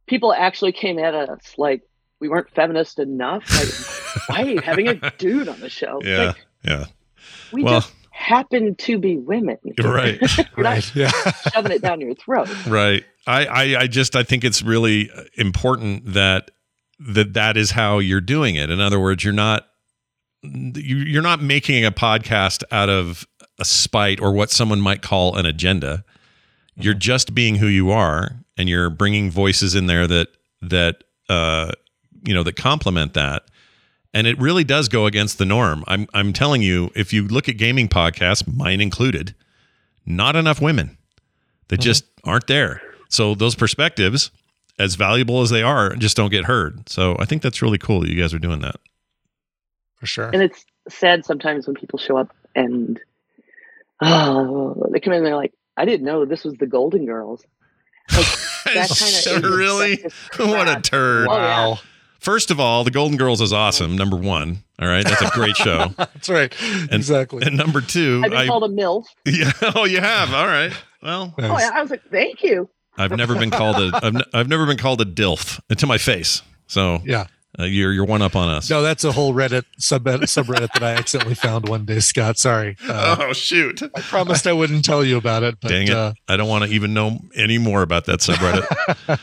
people 0.07 0.33
actually 0.33 0.71
came 0.73 0.99
at 1.01 1.15
us 1.15 1.55
like 1.59 1.83
we 2.21 2.29
weren't 2.29 2.49
feminist 2.51 3.01
enough 3.01 3.43
like 3.51 4.29
why 4.29 4.43
are 4.45 4.49
you 4.55 4.61
having 4.61 4.87
a 4.89 4.95
dude 5.19 5.49
on 5.49 5.59
the 5.61 5.69
show 5.69 6.01
Yeah. 6.05 6.19
like 6.29 6.37
Yeah. 6.65 6.85
we 7.53 7.65
Well- 7.65 7.81
just 7.81 7.93
happen 8.29 8.75
to 8.77 8.99
be 8.99 9.17
women 9.17 9.59
Right. 9.83 10.21
Right. 10.57 10.95
Yeah. 10.95 11.11
shoving 11.53 11.73
it 11.73 11.83
down 11.83 12.01
your 12.01 12.15
throat 12.15 12.49
Right. 12.67 13.05
I, 13.27 13.47
I 13.47 13.81
I 13.81 13.87
just 13.87 14.15
I 14.17 14.23
think 14.23 14.45
it's 14.45 14.63
really 14.63 15.11
important 15.37 16.13
that 16.15 16.51
that 17.01 17.35
that 17.35 17.57
is 17.57 17.71
how 17.73 17.99
you're 17.99 18.21
doing 18.21 18.55
it. 18.57 18.71
In 18.71 18.81
other 18.81 18.99
words, 19.01 19.23
you're 19.25 19.33
not 19.33 19.67
you 20.43 20.97
you're 20.97 21.23
not 21.23 21.43
making 21.43 21.85
a 21.85 21.91
podcast 21.93 22.63
out 22.71 22.89
of 22.89 23.27
a 23.59 23.65
spite 23.65 24.21
or 24.21 24.33
what 24.33 24.51
someone 24.51 24.81
might 24.81 25.03
call 25.03 25.37
an 25.37 25.47
agenda. 25.47 26.05
You're 26.77 26.95
just 26.95 27.35
being 27.35 27.57
who 27.57 27.67
you 27.67 27.91
are, 27.91 28.37
and 28.57 28.69
you're 28.69 28.89
bringing 28.89 29.31
voices 29.31 29.75
in 29.75 29.87
there 29.87 30.07
that 30.07 30.29
that 30.63 31.05
uh 31.29 31.73
you 32.25 32.33
know 32.35 32.43
that 32.45 32.57
complement 32.57 33.15
that. 33.15 33.43
And 34.15 34.27
it 34.27 34.39
really 34.39 34.65
does 34.65 34.89
go 34.89 35.07
against 35.07 35.39
the 35.39 35.45
norm. 35.45 35.85
I'm 35.87 36.07
I'm 36.15 36.33
telling 36.33 36.63
you, 36.63 36.91
if 36.95 37.13
you 37.13 37.27
look 37.29 37.49
at 37.49 37.57
gaming 37.57 37.89
podcasts, 37.89 38.47
mine 38.53 38.81
included, 38.81 39.35
not 40.07 40.35
enough 40.35 40.61
women 40.61 40.97
that 41.69 41.77
mm-hmm. 41.77 41.83
just 41.83 42.05
aren't 42.25 42.47
there. 42.47 42.81
So 43.11 43.35
those 43.35 43.55
perspectives, 43.55 44.31
as 44.79 44.95
valuable 44.95 45.43
as 45.43 45.51
they 45.51 45.63
are, 45.63 45.95
just 45.95 46.17
don't 46.17 46.31
get 46.31 46.47
heard. 46.47 46.89
So 46.89 47.17
I 47.19 47.27
think 47.27 47.43
that's 47.43 47.61
really 47.61 47.79
cool 47.79 48.01
that 48.01 48.09
you 48.09 48.21
guys 48.21 48.33
are 48.33 48.39
doing 48.39 48.61
that. 48.61 48.77
For 49.97 50.07
sure. 50.07 50.31
and 50.33 50.43
it's 50.43 50.65
sad 50.89 51.25
sometimes 51.25 51.67
when 51.67 51.75
people 51.75 51.99
show 51.99 52.17
up 52.17 52.35
and 52.55 53.01
oh 54.01 54.89
they 54.93 55.01
come 55.01 55.13
in 55.13 55.19
and 55.19 55.27
they're 55.27 55.37
like 55.37 55.53
i 55.77 55.85
didn't 55.85 56.07
know 56.07 56.25
this 56.25 56.45
was 56.45 56.55
the 56.55 56.69
golden 56.69 57.05
girls 57.05 57.45
like 58.17 58.27
that 58.75 58.89
kind 58.89 59.45
of 59.45 59.51
really? 59.51 60.05
what 60.39 60.69
a 60.69 60.81
turd. 60.81 61.27
Yeah. 61.29 61.37
wow. 61.37 61.79
First 62.19 62.51
of 62.51 62.59
all, 62.59 62.85
the 62.85 62.91
Golden 62.91 63.17
Girls 63.17 63.41
is 63.41 63.53
awesome. 63.53 63.97
Number 63.97 64.17
one. 64.17 64.65
All 64.81 64.89
right. 64.89 65.05
That's 65.05 65.23
a 65.23 65.31
great 65.31 65.57
show. 65.65 65.89
That's 65.97 66.29
right. 66.29 66.53
exactly. 66.91 67.45
And 67.47 67.57
number 67.57 67.81
two, 67.81 68.23
i've 68.25 68.31
been 68.31 68.41
I, 68.41 68.47
called 68.47 68.65
a 68.65 68.69
milf 68.69 69.05
yeah. 69.25 69.53
Oh, 69.75 69.85
you 69.85 70.01
have. 70.01 70.33
All 70.35 70.47
right. 70.47 70.73
Well, 71.01 71.33
oh 71.39 71.59
yeah 71.59 71.71
i 71.75 71.81
was 71.81 71.91
like 71.93 72.03
thank 72.11 72.43
you 72.43 72.69
I've 72.97 73.13
never 73.13 73.37
been 73.37 73.53
called 73.53 73.77
a, 73.77 73.91
I've, 73.95 74.17
n- 74.17 74.25
I've 74.35 74.49
never 74.49 74.67
been 74.67 74.79
called 74.79 75.01
a 75.01 75.05
DILF 75.05 75.61
to 75.77 75.87
my 75.87 75.99
face. 75.99 76.43
So, 76.67 76.99
Yeah. 77.05 77.29
Uh, 77.59 77.65
you're 77.65 77.93
you're 77.93 78.05
one 78.05 78.21
up 78.21 78.37
on 78.37 78.49
us. 78.49 78.69
No, 78.69 78.83
that's 78.83 79.05
a 79.05 79.13
whole 79.13 79.33
Reddit 79.33 79.65
sub 79.79 80.05
subreddit 80.05 80.73
that 80.75 80.83
I 80.83 80.93
accidentally 80.93 81.35
found 81.35 81.69
one 81.69 81.85
day, 81.85 82.01
Scott. 82.01 82.39
Sorry. 82.39 82.77
Uh, 82.89 83.17
oh 83.21 83.33
shoot! 83.33 83.83
I 83.83 84.01
promised 84.01 84.47
I 84.47 84.53
wouldn't 84.53 84.85
tell 84.85 85.05
you 85.05 85.19
about 85.19 85.43
it. 85.43 85.59
But, 85.61 85.69
Dang 85.69 85.89
it! 85.89 85.95
Uh, 85.95 86.15
I 86.27 86.37
don't 86.37 86.49
want 86.49 86.65
to 86.65 86.71
even 86.71 86.95
know 86.95 87.19
any 87.35 87.59
more 87.59 87.83
about 87.83 88.07
that 88.07 88.21
subreddit. 88.21 88.67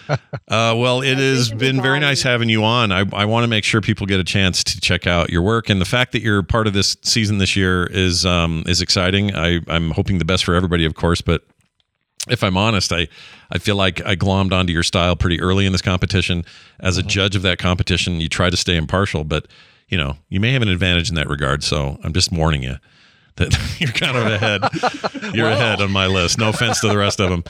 uh, 0.47 0.75
well, 0.77 1.01
it 1.01 1.17
has 1.17 1.51
been 1.51 1.81
very 1.81 1.99
nice 1.99 2.21
having 2.21 2.47
you 2.47 2.63
on. 2.63 2.91
I, 2.91 3.05
I 3.11 3.25
want 3.25 3.43
to 3.43 3.47
make 3.47 3.63
sure 3.63 3.81
people 3.81 4.05
get 4.05 4.19
a 4.19 4.23
chance 4.23 4.63
to 4.65 4.79
check 4.79 5.07
out 5.07 5.29
your 5.29 5.41
work, 5.41 5.69
and 5.69 5.81
the 5.81 5.85
fact 5.85 6.11
that 6.11 6.21
you're 6.21 6.43
part 6.43 6.67
of 6.67 6.73
this 6.73 6.95
season 7.01 7.39
this 7.39 7.55
year 7.55 7.87
is 7.87 8.25
um, 8.25 8.63
is 8.67 8.81
exciting. 8.81 9.35
I, 9.35 9.59
I'm 9.67 9.91
hoping 9.91 10.19
the 10.19 10.25
best 10.25 10.45
for 10.45 10.53
everybody, 10.53 10.85
of 10.85 10.93
course, 10.93 11.21
but 11.21 11.43
if 12.29 12.43
I'm 12.43 12.57
honest, 12.57 12.91
I, 12.91 13.07
I 13.51 13.57
feel 13.57 13.75
like 13.75 14.03
I 14.05 14.15
glommed 14.15 14.51
onto 14.53 14.73
your 14.73 14.83
style 14.83 15.15
pretty 15.15 15.39
early 15.41 15.65
in 15.65 15.71
this 15.71 15.81
competition. 15.81 16.43
As 16.79 16.97
a 16.97 17.01
Mm-hmm. 17.01 17.09
judge 17.09 17.35
of 17.35 17.41
that 17.43 17.57
competition, 17.59 18.19
you 18.21 18.29
try 18.29 18.49
to 18.49 18.57
stay 18.57 18.75
impartial, 18.75 19.23
but 19.23 19.47
you 19.87 19.97
know 19.97 20.17
you 20.29 20.39
may 20.39 20.51
have 20.53 20.61
an 20.61 20.67
advantage 20.69 21.09
in 21.09 21.15
that 21.15 21.29
regard. 21.29 21.63
So 21.63 21.99
I'm 22.03 22.13
just 22.13 22.31
warning 22.31 22.63
you 22.63 22.75
that 23.35 23.53
you're 23.79 23.91
kind 23.91 24.15
of 24.17 24.25
ahead. 24.27 24.61
You're 25.35 25.47
Wow. 25.47 25.53
ahead 25.53 25.81
on 25.81 25.91
my 25.91 26.07
list. 26.07 26.37
No 26.39 26.49
offense 26.49 26.79
to 26.81 26.87
the 26.87 26.97
rest 26.97 27.19
of 27.19 27.29
them. 27.29 27.43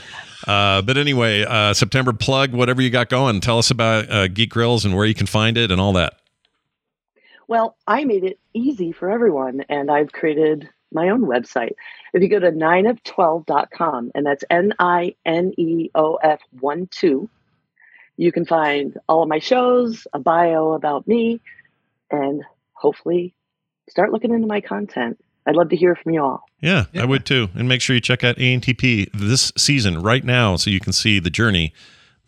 Uh, 0.46 0.82
but 0.82 0.96
anyway, 0.96 1.44
uh, 1.44 1.72
September 1.74 2.12
plug 2.12 2.52
whatever 2.52 2.82
you 2.82 2.90
got 2.90 3.08
going. 3.08 3.40
Tell 3.40 3.58
us 3.58 3.70
about 3.70 4.10
uh, 4.10 4.26
Geek 4.26 4.50
Grills 4.50 4.84
and 4.84 4.96
where 4.96 5.06
you 5.06 5.14
can 5.14 5.26
find 5.28 5.56
it 5.56 5.70
and 5.70 5.80
all 5.80 5.92
that. 5.92 6.14
Well, 7.48 7.76
I 7.86 8.04
made 8.04 8.24
it 8.24 8.38
easy 8.54 8.90
for 8.92 9.10
everyone, 9.10 9.60
and 9.68 9.90
I've 9.90 10.10
created 10.12 10.68
my 10.92 11.08
own 11.10 11.22
website. 11.22 11.74
If 12.16 12.22
you 12.22 12.30
go 12.30 12.38
to 12.38 12.50
9of12.com, 12.50 14.12
and 14.14 14.24
that's 14.24 14.42
N 14.48 14.72
I 14.78 15.16
N 15.26 15.52
E 15.58 15.90
O 15.94 16.14
F 16.14 16.40
1 16.60 16.88
2, 16.90 17.28
you 18.16 18.32
can 18.32 18.46
find 18.46 18.96
all 19.06 19.22
of 19.22 19.28
my 19.28 19.38
shows, 19.38 20.06
a 20.14 20.18
bio 20.18 20.72
about 20.72 21.06
me, 21.06 21.42
and 22.10 22.42
hopefully 22.72 23.34
start 23.90 24.12
looking 24.12 24.32
into 24.32 24.46
my 24.46 24.62
content. 24.62 25.22
I'd 25.46 25.56
love 25.56 25.68
to 25.68 25.76
hear 25.76 25.94
from 25.94 26.14
you 26.14 26.22
all. 26.22 26.42
Yeah, 26.62 26.86
Yeah. 26.94 27.02
I 27.02 27.04
would 27.04 27.26
too. 27.26 27.50
And 27.54 27.68
make 27.68 27.82
sure 27.82 27.92
you 27.92 28.00
check 28.00 28.24
out 28.24 28.36
ANTP 28.36 29.10
this 29.12 29.52
season 29.58 30.00
right 30.00 30.24
now 30.24 30.56
so 30.56 30.70
you 30.70 30.80
can 30.80 30.94
see 30.94 31.18
the 31.18 31.28
journey 31.28 31.74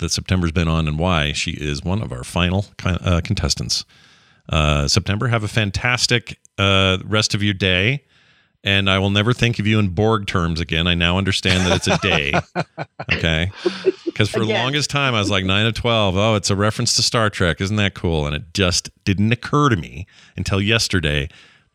that 0.01 0.11
September's 0.11 0.53
been 0.53 0.69
on 0.69 0.87
and 0.87 0.99
why 0.99 1.33
she 1.33 1.53
is 1.53 1.83
one 1.83 2.03
of 2.03 2.13
our 2.13 2.25
final 2.25 2.67
uh, 2.85 3.23
contestants. 3.25 3.87
Uh, 4.51 4.87
September, 4.87 5.29
have 5.29 5.45
a 5.45 5.49
fantastic 5.49 6.39
uh, 6.59 6.99
rest 7.07 7.35
of 7.35 7.43
your 7.43 7.55
day. 7.55 8.05
And 8.65 8.91
I 8.91 8.99
will 8.99 9.11
never 9.11 9.33
think 9.33 9.59
of 9.59 9.67
you 9.67 9.79
in 9.79 9.91
Borg 9.91 10.27
terms 10.27 10.61
again. 10.61 10.87
I 10.89 10.95
now 10.95 11.17
understand 11.17 11.67
that 11.67 11.77
it's 11.77 11.87
a 11.87 11.99
day. 11.99 12.33
Okay. 13.13 13.51
Because 14.05 14.29
for 14.29 14.41
the 14.41 14.53
longest 14.53 14.91
time, 14.91 15.15
I 15.15 15.19
was 15.21 15.31
like 15.31 15.45
9 15.45 15.67
of 15.67 15.75
12. 15.75 16.17
Oh, 16.17 16.35
it's 16.35 16.51
a 16.51 16.57
reference 16.57 16.95
to 16.97 17.03
Star 17.03 17.31
Trek. 17.31 17.61
Isn't 17.61 17.77
that 17.77 17.95
cool? 17.95 18.27
And 18.27 18.35
it 18.37 18.53
just 18.53 18.91
didn't 19.05 19.33
occur 19.33 19.69
to 19.71 19.77
me 19.77 20.07
until 20.37 20.61
yesterday 20.61 21.29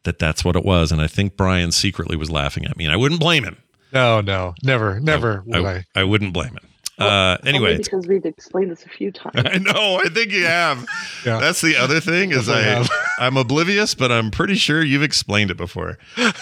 that 0.03 0.19
that's 0.19 0.45
what 0.45 0.55
it 0.55 0.63
was. 0.63 0.91
And 0.91 1.01
I 1.01 1.07
think 1.07 1.35
Brian 1.35 1.71
secretly 1.71 2.15
was 2.15 2.29
laughing 2.29 2.65
at 2.65 2.77
me. 2.77 2.85
And 2.85 2.93
I 2.93 2.97
wouldn't 2.97 3.19
blame 3.19 3.43
him. 3.45 3.57
no, 3.93 4.21
no, 4.21 4.53
never, 4.61 4.99
never 4.99 5.43
would 5.45 5.65
I. 5.65 5.85
I, 5.95 6.01
I 6.01 6.03
wouldn't 6.03 6.33
blame 6.33 6.51
him. 6.51 6.67
Uh, 6.99 7.37
anyway, 7.43 7.71
Only 7.71 7.83
because 7.83 8.07
we've 8.07 8.25
explained 8.25 8.71
this 8.71 8.85
a 8.85 8.89
few 8.89 9.11
times. 9.11 9.33
I 9.35 9.57
know. 9.57 9.99
I 10.03 10.09
think 10.09 10.31
you 10.31 10.45
have. 10.45 10.85
Yeah. 11.25 11.39
That's 11.39 11.61
the 11.61 11.75
other 11.75 11.99
thing 11.99 12.31
is 12.31 12.47
I, 12.49 12.85
I'm 13.19 13.37
oblivious, 13.37 13.95
but 13.95 14.11
I'm 14.11 14.29
pretty 14.29 14.55
sure 14.55 14.83
you've 14.83 15.03
explained 15.03 15.49
it 15.49 15.57
before. 15.57 15.97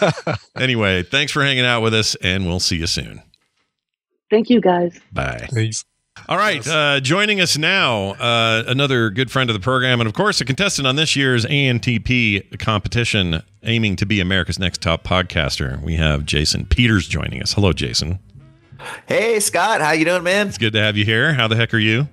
anyway, 0.57 1.03
thanks 1.03 1.31
for 1.31 1.41
hanging 1.43 1.65
out 1.65 1.81
with 1.81 1.93
us, 1.93 2.15
and 2.15 2.45
we'll 2.45 2.59
see 2.59 2.77
you 2.77 2.87
soon. 2.87 3.21
Thank 4.29 4.49
you, 4.49 4.61
guys. 4.61 4.99
Bye. 5.11 5.47
Thanks. 5.51 5.85
All 6.27 6.37
right, 6.37 6.65
uh, 6.67 6.99
joining 6.99 7.39
us 7.39 7.57
now, 7.57 8.11
uh, 8.11 8.63
another 8.67 9.09
good 9.09 9.31
friend 9.31 9.49
of 9.49 9.53
the 9.53 9.61
program, 9.61 10.01
and 10.01 10.07
of 10.07 10.13
course, 10.13 10.41
a 10.41 10.45
contestant 10.45 10.85
on 10.85 10.97
this 10.97 11.15
year's 11.15 11.45
ANTP 11.45 12.59
competition, 12.59 13.41
aiming 13.63 13.95
to 13.95 14.05
be 14.05 14.19
America's 14.19 14.59
next 14.59 14.81
top 14.81 15.03
podcaster. 15.03 15.81
We 15.81 15.95
have 15.95 16.25
Jason 16.25 16.65
Peters 16.65 17.07
joining 17.07 17.41
us. 17.41 17.53
Hello, 17.53 17.71
Jason. 17.71 18.19
Hey 19.07 19.39
Scott, 19.39 19.81
how 19.81 19.91
you 19.91 20.05
doing, 20.05 20.23
man? 20.23 20.47
It's 20.47 20.57
good 20.57 20.73
to 20.73 20.81
have 20.81 20.97
you 20.97 21.05
here. 21.05 21.33
How 21.33 21.47
the 21.47 21.55
heck 21.55 21.73
are 21.73 21.79
you? 21.79 22.07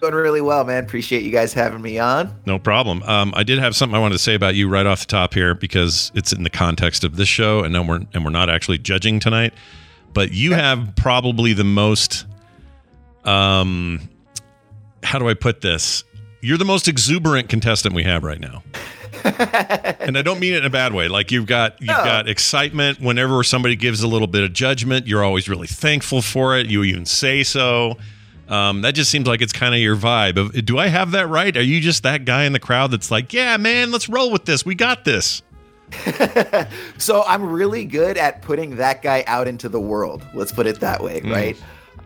Doing 0.00 0.14
really 0.14 0.40
well, 0.40 0.64
man. 0.64 0.82
Appreciate 0.82 1.22
you 1.22 1.30
guys 1.30 1.54
having 1.54 1.80
me 1.80 1.98
on. 1.98 2.34
No 2.44 2.58
problem. 2.58 3.04
Um, 3.04 3.32
I 3.36 3.44
did 3.44 3.60
have 3.60 3.76
something 3.76 3.94
I 3.94 4.00
wanted 4.00 4.14
to 4.14 4.18
say 4.18 4.34
about 4.34 4.56
you 4.56 4.68
right 4.68 4.84
off 4.84 5.00
the 5.00 5.06
top 5.06 5.32
here 5.32 5.54
because 5.54 6.10
it's 6.14 6.32
in 6.32 6.42
the 6.42 6.50
context 6.50 7.04
of 7.04 7.16
this 7.16 7.28
show, 7.28 7.62
and 7.62 7.72
then 7.74 7.86
we're 7.86 8.00
and 8.12 8.24
we're 8.24 8.30
not 8.30 8.50
actually 8.50 8.78
judging 8.78 9.20
tonight. 9.20 9.54
But 10.12 10.32
you 10.32 10.54
have 10.54 10.94
probably 10.96 11.52
the 11.52 11.64
most, 11.64 12.26
um, 13.24 14.00
how 15.04 15.18
do 15.18 15.28
I 15.28 15.34
put 15.34 15.60
this? 15.60 16.04
You're 16.40 16.58
the 16.58 16.64
most 16.64 16.88
exuberant 16.88 17.48
contestant 17.48 17.94
we 17.94 18.02
have 18.02 18.24
right 18.24 18.40
now, 18.40 18.64
and 20.00 20.16
I 20.18 20.22
don't 20.22 20.40
mean 20.40 20.52
it 20.54 20.58
in 20.58 20.64
a 20.64 20.70
bad 20.70 20.92
way. 20.92 21.08
Like 21.08 21.30
you've 21.30 21.46
got 21.46 21.80
you've 21.80 21.88
No. 21.88 22.04
got 22.04 22.28
excitement 22.28 23.00
whenever 23.00 23.42
somebody 23.44 23.76
gives 23.76 24.02
a 24.02 24.08
little 24.08 24.26
bit 24.28 24.42
of 24.42 24.52
judgment. 24.52 25.06
You're 25.06 25.24
always 25.24 25.48
really 25.48 25.66
thankful 25.66 26.22
for 26.22 26.56
it. 26.58 26.66
You 26.66 26.84
even 26.84 27.06
say 27.06 27.42
so. 27.42 27.96
Um, 28.48 28.82
that 28.82 28.94
just 28.94 29.10
seems 29.10 29.26
like 29.26 29.40
it's 29.40 29.52
kind 29.52 29.74
of 29.74 29.80
your 29.80 29.96
vibe. 29.96 30.64
Do 30.66 30.78
I 30.78 30.88
have 30.88 31.12
that 31.12 31.28
right? 31.28 31.56
Are 31.56 31.62
you 31.62 31.80
just 31.80 32.02
that 32.02 32.24
guy 32.24 32.44
in 32.44 32.52
the 32.52 32.60
crowd 32.60 32.90
that's 32.90 33.10
like, 33.10 33.32
yeah, 33.32 33.56
man, 33.56 33.90
let's 33.92 34.08
roll 34.08 34.30
with 34.30 34.44
this. 34.44 34.66
We 34.66 34.74
got 34.74 35.04
this. 35.04 35.42
So 36.98 37.22
I'm 37.24 37.44
really 37.50 37.84
good 37.84 38.16
at 38.16 38.42
putting 38.42 38.76
that 38.76 39.02
guy 39.02 39.24
out 39.26 39.48
into 39.48 39.68
the 39.68 39.80
world. 39.80 40.24
Let's 40.34 40.52
put 40.52 40.66
it 40.66 40.80
that 40.80 41.02
way, 41.02 41.20
right? 41.24 41.56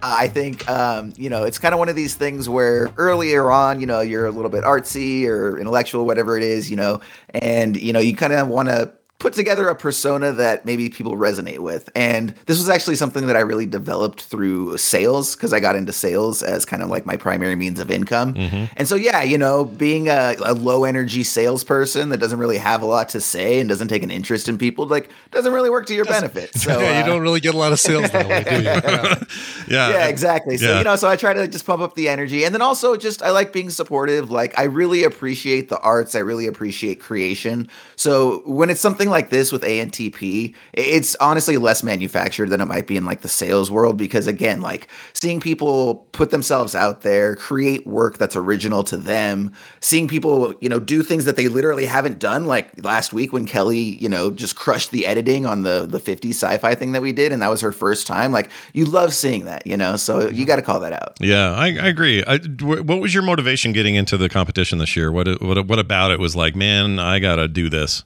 I 0.02 0.28
think 0.28 0.68
um, 0.68 1.12
you 1.16 1.30
know 1.30 1.44
it's 1.44 1.58
kind 1.58 1.74
of 1.74 1.78
one 1.78 1.88
of 1.88 1.96
these 1.96 2.14
things 2.14 2.48
where 2.48 2.90
earlier 2.96 3.50
on, 3.50 3.80
you 3.80 3.86
know, 3.86 4.00
you're 4.00 4.26
a 4.26 4.30
little 4.30 4.50
bit 4.50 4.64
artsy 4.64 5.26
or 5.26 5.58
intellectual, 5.58 6.06
whatever 6.06 6.36
it 6.36 6.42
is, 6.42 6.70
you 6.70 6.76
know, 6.76 7.00
and 7.30 7.76
you 7.76 7.92
know 7.92 8.00
you 8.00 8.14
kind 8.14 8.32
of 8.32 8.48
want 8.48 8.68
to 8.68 8.92
put 9.18 9.32
together 9.32 9.68
a 9.68 9.75
persona 9.75 10.32
that 10.32 10.66
maybe 10.66 10.90
people 10.90 11.16
resonate 11.16 11.61
with. 11.61 11.88
And 11.94 12.35
this 12.46 12.58
was 12.58 12.68
actually 12.68 12.96
something 12.96 13.26
that 13.26 13.37
I 13.37 13.40
really 13.40 13.64
developed 13.64 14.23
through 14.23 14.76
sales 14.76 15.35
because 15.35 15.52
I 15.54 15.61
got 15.61 15.75
into 15.75 15.92
sales 15.92 16.42
as 16.42 16.66
kind 16.66 16.82
of 16.82 16.90
like 16.90 17.06
my 17.06 17.16
primary 17.16 17.56
means 17.56 17.80
of 17.80 17.90
income. 17.90 18.35
And 18.76 18.87
so, 18.87 18.94
yeah, 18.94 19.23
you 19.23 19.38
know, 19.38 19.64
being 19.64 20.08
a, 20.08 20.37
a 20.44 20.52
low 20.52 20.85
energy 20.85 21.23
salesperson 21.25 22.11
that 22.11 22.18
doesn't 22.18 22.38
really 22.38 22.58
have 22.58 22.82
a 22.82 22.87
lot 22.87 23.08
to 23.11 23.20
say 23.20 23.58
and 23.58 23.68
doesn't 23.68 23.88
take 23.88 24.02
an 24.02 24.11
interest 24.11 24.49
in 24.49 24.58
people, 24.58 24.87
like, 24.87 25.08
doesn't 25.30 25.52
really 25.52 25.70
work 25.70 25.87
to 25.87 25.94
your 25.94 26.04
benefit. 26.04 26.50
So, 26.66 26.80
yeah, 26.80 26.99
you 26.99 27.04
uh, 27.04 27.06
don't 27.06 27.23
really 27.23 27.38
get 27.38 27.54
a 27.54 27.58
lot 27.58 27.70
of 27.70 27.78
sales 27.78 28.11
that 28.11 28.26
way, 28.26 28.42
do 28.42 28.56
you? 28.56 28.62
Yeah. 28.66 29.14
Yeah. 29.68 29.88
yeah, 29.90 30.06
exactly. 30.06 30.56
So 30.56 30.66
yeah. 30.66 30.78
you 30.78 30.85
know, 30.85 30.94
so 30.94 31.08
I 31.08 31.16
try 31.16 31.32
to 31.32 31.49
just 31.49 31.66
pump 31.66 31.82
up 31.82 31.94
the 31.94 32.08
energy, 32.08 32.44
and 32.44 32.54
then 32.54 32.62
also 32.62 32.96
just 32.96 33.20
I 33.20 33.30
like 33.30 33.52
being 33.52 33.68
supportive. 33.70 34.30
Like 34.30 34.56
I 34.56 34.64
really 34.64 35.02
appreciate 35.02 35.68
the 35.68 35.78
arts. 35.80 36.14
I 36.14 36.20
really 36.20 36.46
appreciate 36.46 37.00
creation. 37.00 37.68
So 37.96 38.42
when 38.46 38.70
it's 38.70 38.80
something 38.80 39.05
like 39.10 39.30
this 39.30 39.52
with 39.52 39.62
ANTP, 39.62 40.54
it's 40.72 41.16
honestly 41.16 41.56
less 41.56 41.82
manufactured 41.82 42.50
than 42.50 42.60
it 42.60 42.66
might 42.66 42.86
be 42.86 42.96
in 42.96 43.04
like 43.04 43.22
the 43.22 43.28
sales 43.28 43.70
world 43.70 43.96
because 43.96 44.26
again, 44.26 44.60
like 44.60 44.88
seeing 45.12 45.40
people 45.40 46.06
put 46.12 46.30
themselves 46.30 46.75
out 46.75 47.02
there, 47.02 47.36
create 47.36 47.86
work 47.86 48.18
that's 48.18 48.36
original 48.36 48.84
to 48.84 48.96
them, 48.96 49.52
seeing 49.80 50.08
people 50.08 50.54
you 50.60 50.68
know 50.68 50.78
do 50.78 51.02
things 51.02 51.25
that 51.25 51.36
they 51.36 51.48
literally 51.48 51.86
haven't 51.86 52.18
done. 52.18 52.46
Like 52.46 52.70
last 52.84 53.12
week 53.12 53.32
when 53.32 53.46
Kelly 53.46 53.78
you 53.78 54.08
know 54.08 54.30
just 54.30 54.56
crushed 54.56 54.90
the 54.90 55.06
editing 55.06 55.46
on 55.46 55.62
the 55.62 55.86
the 55.86 56.00
50 56.00 56.30
sci-fi 56.30 56.75
thing 56.75 56.92
that 56.92 57.02
we 57.02 57.12
did, 57.12 57.32
and 57.32 57.42
that 57.42 57.48
was 57.48 57.60
her 57.60 57.72
first 57.72 58.06
time. 58.06 58.32
Like 58.32 58.50
you 58.72 58.84
love 58.84 59.14
seeing 59.14 59.44
that, 59.46 59.66
you 59.66 59.76
know. 59.76 59.96
So 59.96 60.28
you 60.28 60.44
got 60.44 60.56
to 60.56 60.62
call 60.62 60.80
that 60.80 60.92
out. 60.92 61.16
Yeah, 61.20 61.52
I, 61.52 61.66
I 61.66 61.88
agree. 61.88 62.22
I, 62.25 62.38
what 62.38 63.00
was 63.00 63.14
your 63.14 63.22
motivation 63.22 63.72
getting 63.72 63.94
into 63.94 64.16
the 64.16 64.28
competition 64.28 64.78
this 64.78 64.96
year? 64.96 65.10
What 65.10 65.40
what 65.40 65.66
what 65.66 65.78
about 65.78 66.10
it 66.10 66.18
was 66.18 66.36
like, 66.36 66.54
man, 66.54 66.98
I 66.98 67.18
gotta 67.18 67.48
do 67.48 67.68
this. 67.68 68.04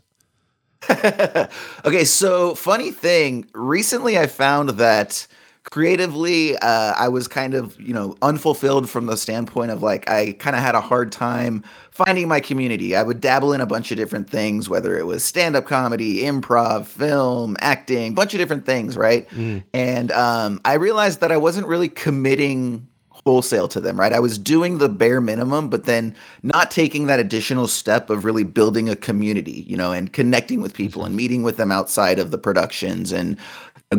okay, 1.84 2.04
so 2.04 2.54
funny 2.54 2.90
thing, 2.90 3.46
recently 3.54 4.18
I 4.18 4.26
found 4.26 4.70
that 4.70 5.26
creatively 5.64 6.56
uh, 6.56 6.94
I 6.96 7.08
was 7.08 7.28
kind 7.28 7.52
of, 7.54 7.78
you 7.78 7.92
know, 7.92 8.16
unfulfilled 8.22 8.88
from 8.88 9.06
the 9.06 9.16
standpoint 9.16 9.70
of 9.70 9.82
like 9.82 10.08
I 10.08 10.32
kind 10.32 10.56
of 10.56 10.62
had 10.62 10.74
a 10.74 10.80
hard 10.80 11.12
time 11.12 11.62
finding 11.90 12.28
my 12.28 12.40
community. 12.40 12.96
I 12.96 13.02
would 13.02 13.20
dabble 13.20 13.52
in 13.52 13.60
a 13.60 13.66
bunch 13.66 13.90
of 13.90 13.98
different 13.98 14.30
things, 14.30 14.70
whether 14.70 14.96
it 14.98 15.04
was 15.06 15.22
stand-up 15.22 15.66
comedy, 15.66 16.22
improv, 16.22 16.86
film, 16.86 17.56
acting, 17.60 18.14
bunch 18.14 18.32
of 18.32 18.38
different 18.38 18.64
things, 18.64 18.96
right? 18.96 19.28
And 19.74 20.10
um, 20.12 20.60
I 20.64 20.74
realized 20.74 21.20
that 21.20 21.30
I 21.30 21.36
wasn't 21.36 21.66
really 21.66 21.88
committing 21.90 22.88
wholesale 23.24 23.68
to 23.68 23.80
them, 23.80 23.98
right? 23.98 24.12
I 24.12 24.20
was 24.20 24.38
doing 24.38 24.78
the 24.78 24.88
bare 24.88 25.20
minimum, 25.20 25.68
but 25.68 25.84
then 25.84 26.14
not 26.42 26.70
taking 26.70 27.06
that 27.06 27.20
additional 27.20 27.68
step 27.68 28.10
of 28.10 28.24
really 28.24 28.44
building 28.44 28.88
a 28.88 28.96
community, 28.96 29.64
you 29.68 29.76
know, 29.76 29.92
and 29.92 30.12
connecting 30.12 30.60
with 30.60 30.74
people 30.74 31.04
and 31.04 31.10
mm-hmm. 31.10 31.16
meeting 31.16 31.42
with 31.42 31.56
them 31.56 31.70
outside 31.70 32.18
of 32.18 32.30
the 32.30 32.38
productions 32.38 33.12
and 33.12 33.36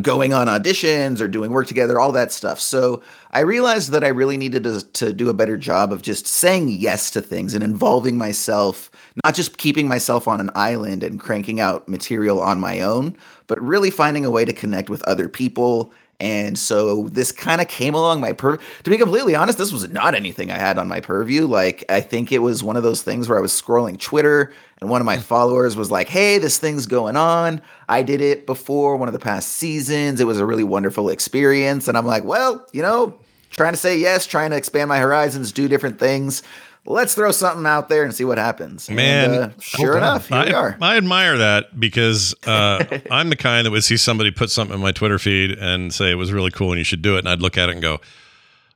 going 0.01 0.33
on 0.33 0.47
auditions 0.47 1.19
or 1.19 1.27
doing 1.27 1.51
work 1.51 1.67
together, 1.67 1.99
all 1.99 2.13
that 2.13 2.31
stuff. 2.31 2.61
So 2.61 3.01
I 3.31 3.41
realized 3.41 3.91
that 3.91 4.05
I 4.05 4.07
really 4.07 4.37
needed 4.37 4.63
to, 4.63 4.81
to 4.81 5.11
do 5.11 5.27
a 5.27 5.33
better 5.33 5.57
job 5.57 5.91
of 5.91 6.01
just 6.01 6.25
saying 6.25 6.69
yes 6.69 7.11
to 7.11 7.21
things 7.21 7.53
and 7.53 7.61
involving 7.61 8.17
myself, 8.17 8.89
not 9.25 9.35
just 9.35 9.57
keeping 9.57 9.89
myself 9.89 10.29
on 10.29 10.39
an 10.39 10.49
island 10.55 11.03
and 11.03 11.19
cranking 11.19 11.59
out 11.59 11.89
material 11.89 12.39
on 12.39 12.57
my 12.61 12.79
own, 12.79 13.17
but 13.47 13.61
really 13.61 13.91
finding 13.91 14.23
a 14.23 14.31
way 14.31 14.45
to 14.45 14.53
connect 14.53 14.89
with 14.89 15.03
other 15.03 15.27
people 15.27 15.91
And 16.21 16.57
so 16.57 17.09
this 17.09 17.31
kind 17.31 17.61
of 17.61 17.67
came 17.67 17.95
along 17.95 18.21
my 18.21 18.31
per 18.31 18.57
to 18.57 18.89
be 18.89 18.97
completely 18.97 19.33
honest, 19.33 19.57
this 19.57 19.73
was 19.73 19.89
not 19.89 20.13
anything 20.13 20.51
I 20.51 20.59
had 20.59 20.77
on 20.77 20.87
my 20.87 20.99
purview. 20.99 21.47
Like 21.47 21.83
I 21.89 21.99
think 21.99 22.31
it 22.31 22.39
was 22.39 22.63
one 22.63 22.77
of 22.77 22.83
those 22.83 23.01
things 23.01 23.27
where 23.27 23.39
I 23.39 23.41
was 23.41 23.51
scrolling 23.51 23.99
Twitter 23.99 24.53
and 24.79 24.89
one 24.89 25.01
of 25.01 25.05
my 25.05 25.15
hmm. 25.15 25.23
followers 25.23 25.75
was 25.75 25.89
like, 25.89 26.09
"Hey, 26.09 26.37
this 26.37 26.59
thing's 26.59 26.85
going 26.85 27.17
on. 27.17 27.59
I 27.89 28.03
did 28.03 28.21
it 28.21 28.45
before 28.45 28.97
one 28.97 29.09
of 29.09 29.13
the 29.13 29.19
past 29.19 29.49
seasons. 29.49 30.21
It 30.21 30.27
was 30.27 30.39
a 30.39 30.45
really 30.45 30.63
wonderful 30.63 31.09
experience." 31.09 31.87
And 31.87 31.97
I'm 31.97 32.05
like, 32.05 32.23
"Well, 32.23 32.67
you 32.71 32.83
know, 32.83 33.15
trying 33.49 33.73
to 33.73 33.77
say 33.77 33.97
yes, 33.97 34.27
trying 34.27 34.51
to 34.51 34.57
expand 34.57 34.89
my 34.89 34.99
horizons, 34.99 35.51
do 35.51 35.67
different 35.67 35.99
things. 35.99 36.43
Let's 36.85 37.13
throw 37.13 37.31
something 37.31 37.65
out 37.65 37.89
there 37.89 38.03
and 38.03 38.13
see 38.13 38.23
what 38.23 38.37
happens." 38.37 38.89
Man, 38.89 39.31
and, 39.31 39.43
uh, 39.43 39.49
sure 39.59 39.97
enough, 39.97 40.27
here 40.27 40.37
I, 40.37 40.45
we 40.45 40.53
are. 40.53 40.77
I 40.81 40.97
admire 40.97 41.37
that 41.37 41.79
because 41.79 42.33
uh, 42.45 42.83
I'm 43.11 43.29
the 43.29 43.35
kind 43.35 43.65
that 43.65 43.71
would 43.71 43.83
see 43.83 43.97
somebody 43.97 44.31
put 44.31 44.49
something 44.49 44.75
in 44.75 44.81
my 44.81 44.91
Twitter 44.91 45.19
feed 45.19 45.51
and 45.51 45.93
say 45.93 46.11
it 46.11 46.15
was 46.15 46.31
really 46.31 46.51
cool 46.51 46.71
and 46.71 46.77
you 46.79 46.83
should 46.83 47.01
do 47.01 47.15
it, 47.15 47.19
and 47.19 47.29
I'd 47.29 47.41
look 47.41 47.57
at 47.57 47.69
it 47.69 47.73
and 47.73 47.81
go, 47.81 47.99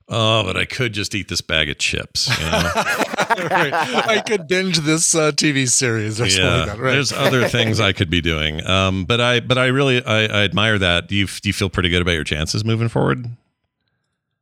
"Oh, 0.08 0.44
but 0.44 0.56
I 0.56 0.66
could 0.66 0.94
just 0.94 1.16
eat 1.16 1.30
this 1.30 1.42
bag 1.42 1.70
of 1.70 1.78
chips." 1.80 2.28
You 2.38 2.46
know? 2.46 2.72
right. 3.50 3.74
I 3.74 4.22
could 4.26 4.48
binge 4.48 4.80
this 4.80 5.16
uh, 5.16 5.32
TV 5.32 5.68
series 5.68 6.22
or 6.22 6.30
something 6.30 6.46
like 6.46 6.68
that. 6.68 6.80
Right. 6.80 6.92
There's 6.92 7.12
other 7.12 7.48
things 7.50 7.80
I 7.80 7.92
could 7.94 8.10
be 8.10 8.22
doing, 8.22 8.66
um, 8.68 9.06
but 9.06 9.20
I 9.20 9.40
but 9.40 9.58
I 9.58 9.68
really 9.68 10.04
I, 10.06 10.26
I 10.26 10.44
admire 10.44 10.78
that. 10.78 11.08
Do 11.08 11.16
you 11.16 11.26
do 11.26 11.50
you 11.50 11.54
feel 11.54 11.70
pretty 11.70 11.90
good 11.90 12.02
about 12.02 12.14
your 12.14 12.24
chances 12.24 12.64
moving 12.64 12.88
forward? 12.88 13.30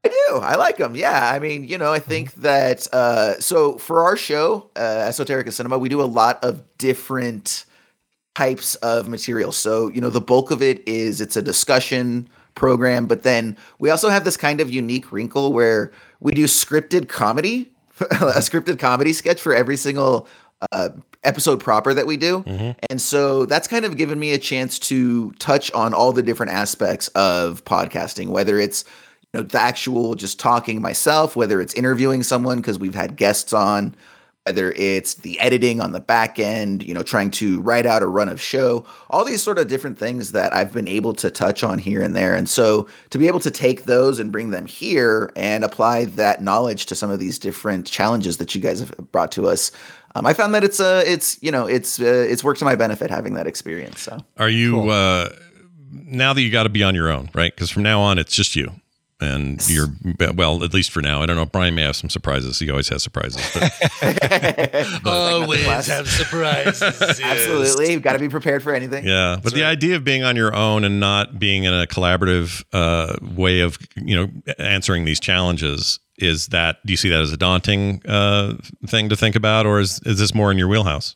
I 0.06 0.10
do. 0.10 0.38
I 0.38 0.56
like 0.56 0.78
them. 0.78 0.96
Yeah. 0.96 1.32
I 1.32 1.40
mean, 1.40 1.64
you 1.66 1.78
know, 1.78 1.94
I 1.94 2.00
think 2.00 2.34
that 2.36 2.88
uh 2.94 3.40
so 3.40 3.78
for 3.78 4.04
our 4.04 4.18
show, 4.18 4.70
uh 4.76 5.08
Esoterica 5.08 5.52
Cinema, 5.52 5.78
we 5.78 5.90
do 5.90 6.02
a 6.02 6.04
lot 6.04 6.44
of 6.44 6.62
different 6.78 7.66
types 8.36 8.76
of 8.76 9.08
material. 9.08 9.52
So, 9.52 9.90
you 9.90 10.02
know, 10.02 10.10
the 10.10 10.22
bulk 10.22 10.52
of 10.52 10.62
it 10.62 10.86
is 10.88 11.22
it's 11.22 11.36
a 11.38 11.42
discussion 11.42 12.28
program, 12.56 13.06
but 13.06 13.24
then 13.24 13.58
we 13.80 13.90
also 13.90 14.10
have 14.10 14.26
this 14.26 14.38
kind 14.38 14.60
of 14.60 14.70
unique 14.70 15.12
wrinkle 15.12 15.54
where 15.54 15.92
we 16.20 16.34
do 16.34 16.46
scripted 16.46 17.08
comedy, 17.10 17.72
a 18.00 18.40
scripted 18.40 18.80
comedy 18.80 19.14
sketch 19.14 19.42
for 19.42 19.54
every 19.54 19.78
single 19.78 20.28
uh, 20.72 20.90
episode 21.24 21.60
proper 21.60 21.94
that 21.94 22.06
we 22.08 22.18
do. 22.18 22.44
And 22.90 23.02
so 23.02 23.46
that's 23.46 23.68
kind 23.68 23.86
of 23.86 23.98
given 23.98 24.20
me 24.20 24.34
a 24.34 24.38
chance 24.38 24.80
to 24.80 25.32
touch 25.34 25.72
on 25.74 25.94
all 25.94 26.12
the 26.12 26.24
different 26.24 26.52
aspects 26.52 27.08
of 27.10 27.64
podcasting, 27.66 28.30
whether 28.30 28.60
it's 28.60 28.84
you 29.34 29.40
know, 29.42 29.48
the 29.48 29.60
actual 29.60 30.16
just 30.16 30.40
talking 30.40 30.82
myself, 30.82 31.36
whether 31.36 31.60
it's 31.60 31.74
interviewing 31.74 32.24
someone 32.24 32.58
because 32.58 32.78
we've 32.78 32.94
had 32.94 33.16
guests 33.16 33.52
on, 33.52 33.96
whether 34.46 34.74
it's 34.74 35.16
the 35.16 35.40
editing 35.40 35.82
on 35.82 35.92
the 35.92 36.00
back 36.00 36.38
end, 36.38 36.84
you 36.84 36.94
know, 36.94 37.02
trying 37.02 37.32
to 37.32 37.60
write 37.62 37.86
out 37.86 38.04
a 38.04 38.08
run 38.08 38.30
of 38.30 38.40
show, 38.40 38.86
all 39.10 39.26
these 39.26 39.42
sort 39.42 39.58
of 39.58 39.68
different 39.68 39.98
things 39.98 40.34
that 40.34 40.54
I've 40.54 40.72
been 40.72 40.88
able 40.88 41.14
to 41.16 41.32
touch 41.32 41.64
on 41.64 41.80
here 41.80 42.02
and 42.02 42.16
there. 42.16 42.36
And 42.36 42.48
so 42.48 42.88
to 43.10 43.18
be 43.18 43.28
able 43.28 43.40
to 43.40 43.50
take 43.50 43.86
those 43.86 44.20
and 44.20 44.32
bring 44.32 44.52
them 44.52 44.66
here 44.68 45.32
and 45.36 45.64
apply 45.64 46.06
that 46.06 46.44
knowledge 46.44 46.86
to 46.88 46.96
some 46.96 47.10
of 47.10 47.20
these 47.20 47.40
different 47.40 47.88
challenges 47.88 48.38
that 48.38 48.54
you 48.54 48.62
guys 48.62 48.82
have 48.82 48.96
brought 49.12 49.32
to 49.32 49.48
us. 49.48 49.72
Um, 50.16 50.28
I 50.28 50.34
found 50.34 50.54
that 50.54 50.64
it's 50.64 50.80
uh, 50.80 51.04
it's 51.08 51.42
you 51.42 51.52
know 51.52 51.66
it's 51.66 52.00
uh, 52.00 52.06
it's 52.06 52.44
worked 52.44 52.60
to 52.60 52.66
my 52.66 52.76
benefit 52.76 53.10
having 53.10 53.34
that 53.34 53.48
experience. 53.48 54.00
So 54.02 54.20
Are 54.38 54.50
you 54.50 54.74
Cool. 54.74 54.92
uh, 54.92 55.30
now 55.92 56.34
that 56.34 56.42
you 56.42 56.52
got 56.52 56.64
to 56.64 56.70
be 56.70 56.84
on 56.84 56.94
your 56.94 57.10
own, 57.10 57.32
right? 57.34 57.56
Because 57.56 57.72
from 57.72 57.82
now 57.82 58.00
on, 58.02 58.20
it's 58.20 58.36
just 58.36 58.56
you. 58.56 58.72
And 59.24 59.70
you're 59.70 59.88
well, 60.36 60.64
at 60.64 60.74
least 60.74 60.92
for 60.92 61.02
now. 61.02 61.22
I 61.22 61.26
don't 61.26 61.36
know. 61.36 61.46
Brian 61.46 61.74
may 61.76 61.84
have 61.84 61.96
some 61.96 62.10
surprises. 62.10 62.60
He 62.60 62.70
always 62.70 62.90
has 62.90 63.02
surprises. 63.02 63.42
But 63.54 65.02
Always 65.06 65.64
class. 65.64 65.88
have 65.88 66.08
surprises. 66.08 66.82
absolutely, 67.24 67.92
you've 67.92 68.02
got 68.02 68.14
to 68.14 68.20
be 68.20 68.30
prepared 68.30 68.62
for 68.64 68.74
anything. 68.74 69.06
yeah, 69.06 69.40
but 69.42 69.54
the 69.54 69.64
idea 69.64 69.96
of 69.96 70.04
being 70.04 70.24
on 70.24 70.36
your 70.36 70.54
own 70.56 70.84
and 70.84 71.00
not 71.00 71.40
being 71.40 71.64
in 71.64 71.74
a 71.74 71.88
collaborative 71.88 72.64
uh, 72.74 73.16
way 73.36 73.62
of 73.62 73.78
you 73.96 74.16
know 74.16 74.30
answering 74.60 75.06
these 75.06 75.20
challenges 75.20 76.00
is 76.18 76.48
that. 76.48 76.78
Do 76.86 76.94
you 76.94 76.98
see 76.98 77.10
that 77.10 77.22
as 77.22 77.32
a 77.32 77.38
daunting 77.38 78.02
uh, 78.08 78.56
thing 78.88 79.10
to 79.10 79.16
think 79.16 79.36
about, 79.36 79.66
or 79.66 79.80
is 79.80 80.00
is 80.06 80.20
this 80.20 80.36
more 80.36 80.52
in 80.52 80.58
your 80.58 80.68
wheelhouse? 80.68 81.16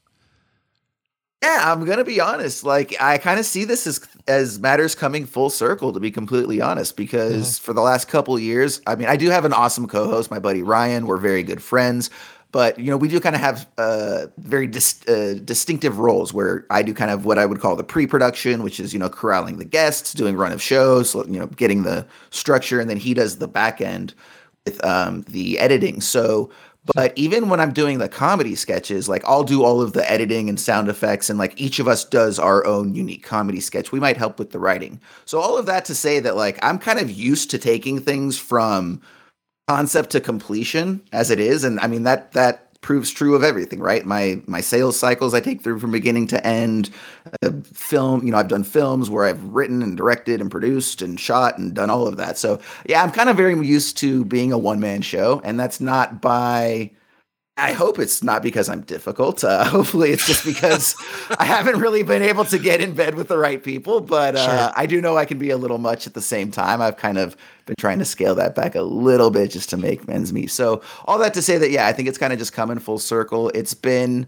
Yeah, 1.43 1.71
I'm 1.71 1.85
gonna 1.85 2.03
be 2.03 2.19
honest. 2.19 2.63
Like, 2.63 2.95
I 2.99 3.19
kind 3.19 3.39
of 3.39 3.45
see 3.45 3.63
this 3.63 3.85
as 3.85 4.01
as 4.27 4.59
matters 4.59 4.95
coming 4.95 5.25
full 5.25 5.49
circle. 5.51 5.93
To 5.93 5.99
be 5.99 6.09
completely 6.09 6.61
honest, 6.61 6.97
because 6.97 7.59
for 7.59 7.73
the 7.73 7.81
last 7.81 8.07
couple 8.07 8.37
years, 8.39 8.81
I 8.87 8.95
mean, 8.95 9.07
I 9.07 9.17
do 9.17 9.29
have 9.29 9.45
an 9.45 9.53
awesome 9.53 9.87
co-host, 9.87 10.31
my 10.31 10.39
buddy 10.39 10.63
Ryan. 10.63 11.05
We're 11.05 11.17
very 11.17 11.43
good 11.43 11.61
friends, 11.61 12.09
but 12.51 12.79
you 12.79 12.89
know, 12.89 12.97
we 12.97 13.07
do 13.07 13.19
kind 13.19 13.35
of 13.35 13.41
have 13.41 13.67
uh, 13.77 14.27
very 14.37 14.65
dis- 14.65 15.07
uh, 15.07 15.35
distinctive 15.45 15.99
roles. 15.99 16.33
Where 16.33 16.65
I 16.71 16.81
do 16.81 16.91
kind 16.93 17.11
of 17.11 17.25
what 17.25 17.37
I 17.37 17.45
would 17.45 17.59
call 17.59 17.75
the 17.75 17.83
pre-production, 17.83 18.63
which 18.63 18.79
is 18.79 18.91
you 18.91 18.99
know 18.99 19.09
corralling 19.09 19.57
the 19.57 19.65
guests, 19.65 20.13
doing 20.13 20.35
run 20.35 20.51
of 20.51 20.61
shows, 20.61 21.13
you 21.13 21.39
know, 21.39 21.45
getting 21.47 21.83
the 21.83 22.07
structure, 22.31 22.79
and 22.79 22.89
then 22.89 22.97
he 22.97 23.13
does 23.13 23.37
the 23.37 23.47
back 23.47 23.79
end 23.79 24.15
with 24.65 24.83
um, 24.83 25.21
the 25.29 25.59
editing. 25.59 26.01
So, 26.01 26.49
but 26.93 27.13
even 27.17 27.49
when 27.49 27.59
I'm 27.59 27.73
doing 27.73 27.99
the 27.99 28.09
comedy 28.09 28.55
sketches, 28.55 29.09
like 29.09 29.23
I'll 29.25 29.43
do 29.43 29.63
all 29.63 29.81
of 29.81 29.93
the 29.93 30.09
editing 30.09 30.49
and 30.49 30.59
sound 30.59 30.89
effects, 30.89 31.29
and 31.29 31.37
like 31.37 31.59
each 31.59 31.79
of 31.79 31.87
us 31.87 32.03
does 32.03 32.39
our 32.39 32.65
own 32.65 32.95
unique 32.95 33.23
comedy 33.23 33.59
sketch. 33.59 33.91
We 33.91 33.99
might 33.99 34.17
help 34.17 34.39
with 34.39 34.51
the 34.51 34.59
writing. 34.59 34.99
So, 35.25 35.39
all 35.39 35.57
of 35.57 35.65
that 35.65 35.85
to 35.85 35.95
say 35.95 36.19
that, 36.19 36.35
like, 36.35 36.57
I'm 36.63 36.79
kind 36.79 36.99
of 36.99 37.11
used 37.11 37.51
to 37.51 37.57
taking 37.57 37.99
things 37.99 38.37
from 38.37 39.01
concept 39.67 40.11
to 40.11 40.21
completion 40.21 41.01
as 41.11 41.29
it 41.29 41.39
is. 41.39 41.63
And 41.63 41.79
I 41.81 41.87
mean, 41.87 42.03
that, 42.03 42.31
that, 42.31 42.66
proves 42.81 43.11
true 43.11 43.35
of 43.35 43.43
everything 43.43 43.79
right? 43.79 44.05
My 44.05 44.41
my 44.47 44.61
sales 44.61 44.97
cycles 44.97 45.33
i 45.33 45.39
take 45.39 45.61
through 45.61 45.79
from 45.79 45.91
beginning 45.91 46.27
to 46.27 46.45
end. 46.45 46.89
Uh, 47.43 47.51
film 47.73 48.25
you 48.25 48.31
know 48.31 48.37
i've 48.37 48.47
done 48.47 48.63
films 48.63 49.09
where 49.09 49.25
i've 49.25 49.43
written 49.43 49.83
and 49.83 49.97
directed 49.97 50.39
and 50.39 50.49
produced 50.49 51.01
and 51.01 51.19
shot 51.19 51.57
and 51.57 51.73
done 51.73 51.89
all 51.89 52.07
of 52.07 52.17
that. 52.17 52.37
So 52.37 52.59
yeah 52.87 53.03
i'm 53.03 53.11
kind 53.11 53.29
of 53.29 53.35
very 53.37 53.53
used 53.65 53.97
to 53.97 54.23
being 54.25 54.51
a 54.53 54.57
one-man 54.57 55.01
show 55.01 55.41
and 55.43 55.59
that's 55.59 55.81
not 55.81 56.21
by 56.21 56.91
i 57.57 57.73
hope 57.73 57.97
it's 57.99 58.21
not 58.23 58.41
because 58.43 58.69
i'm 58.69 58.81
difficult. 58.81 59.43
Uh, 59.43 59.63
hopefully 59.75 60.11
it's 60.11 60.25
just 60.27 60.45
because 60.45 60.95
i 61.39 61.45
haven't 61.45 61.79
really 61.79 62.03
been 62.03 62.21
able 62.21 62.45
to 62.45 62.57
get 62.59 62.81
in 62.81 62.93
bed 62.93 63.15
with 63.15 63.27
the 63.27 63.37
right 63.37 63.63
people 63.63 63.99
but 63.99 64.35
uh, 64.35 64.45
Sure. 64.67 64.73
i 64.75 64.85
do 64.85 65.01
know 65.01 65.17
i 65.17 65.25
can 65.25 65.37
be 65.37 65.49
a 65.49 65.57
little 65.57 65.77
much 65.79 66.07
at 66.07 66.13
the 66.13 66.21
same 66.21 66.51
time. 66.51 66.81
I've 66.81 66.97
kind 66.97 67.17
of 67.17 67.35
been 67.65 67.75
trying 67.79 67.99
to 67.99 68.05
scale 68.05 68.35
that 68.35 68.55
back 68.55 68.75
a 68.75 68.81
little 68.81 69.29
bit 69.31 69.51
just 69.51 69.69
to 69.71 69.77
make 69.77 70.07
ends 70.07 70.31
meet. 70.31 70.51
So 70.51 70.81
all 71.05 71.17
that 71.19 71.33
to 71.33 71.41
say 71.41 71.57
that 71.57 71.71
yeah 71.71 71.87
i 71.87 71.93
think 71.93 72.07
it's 72.07 72.17
kind 72.17 72.31
of 72.31 72.39
just 72.39 72.53
coming 72.53 72.79
full 72.79 72.99
circle. 72.99 73.49
It's 73.49 73.73
been 73.73 74.27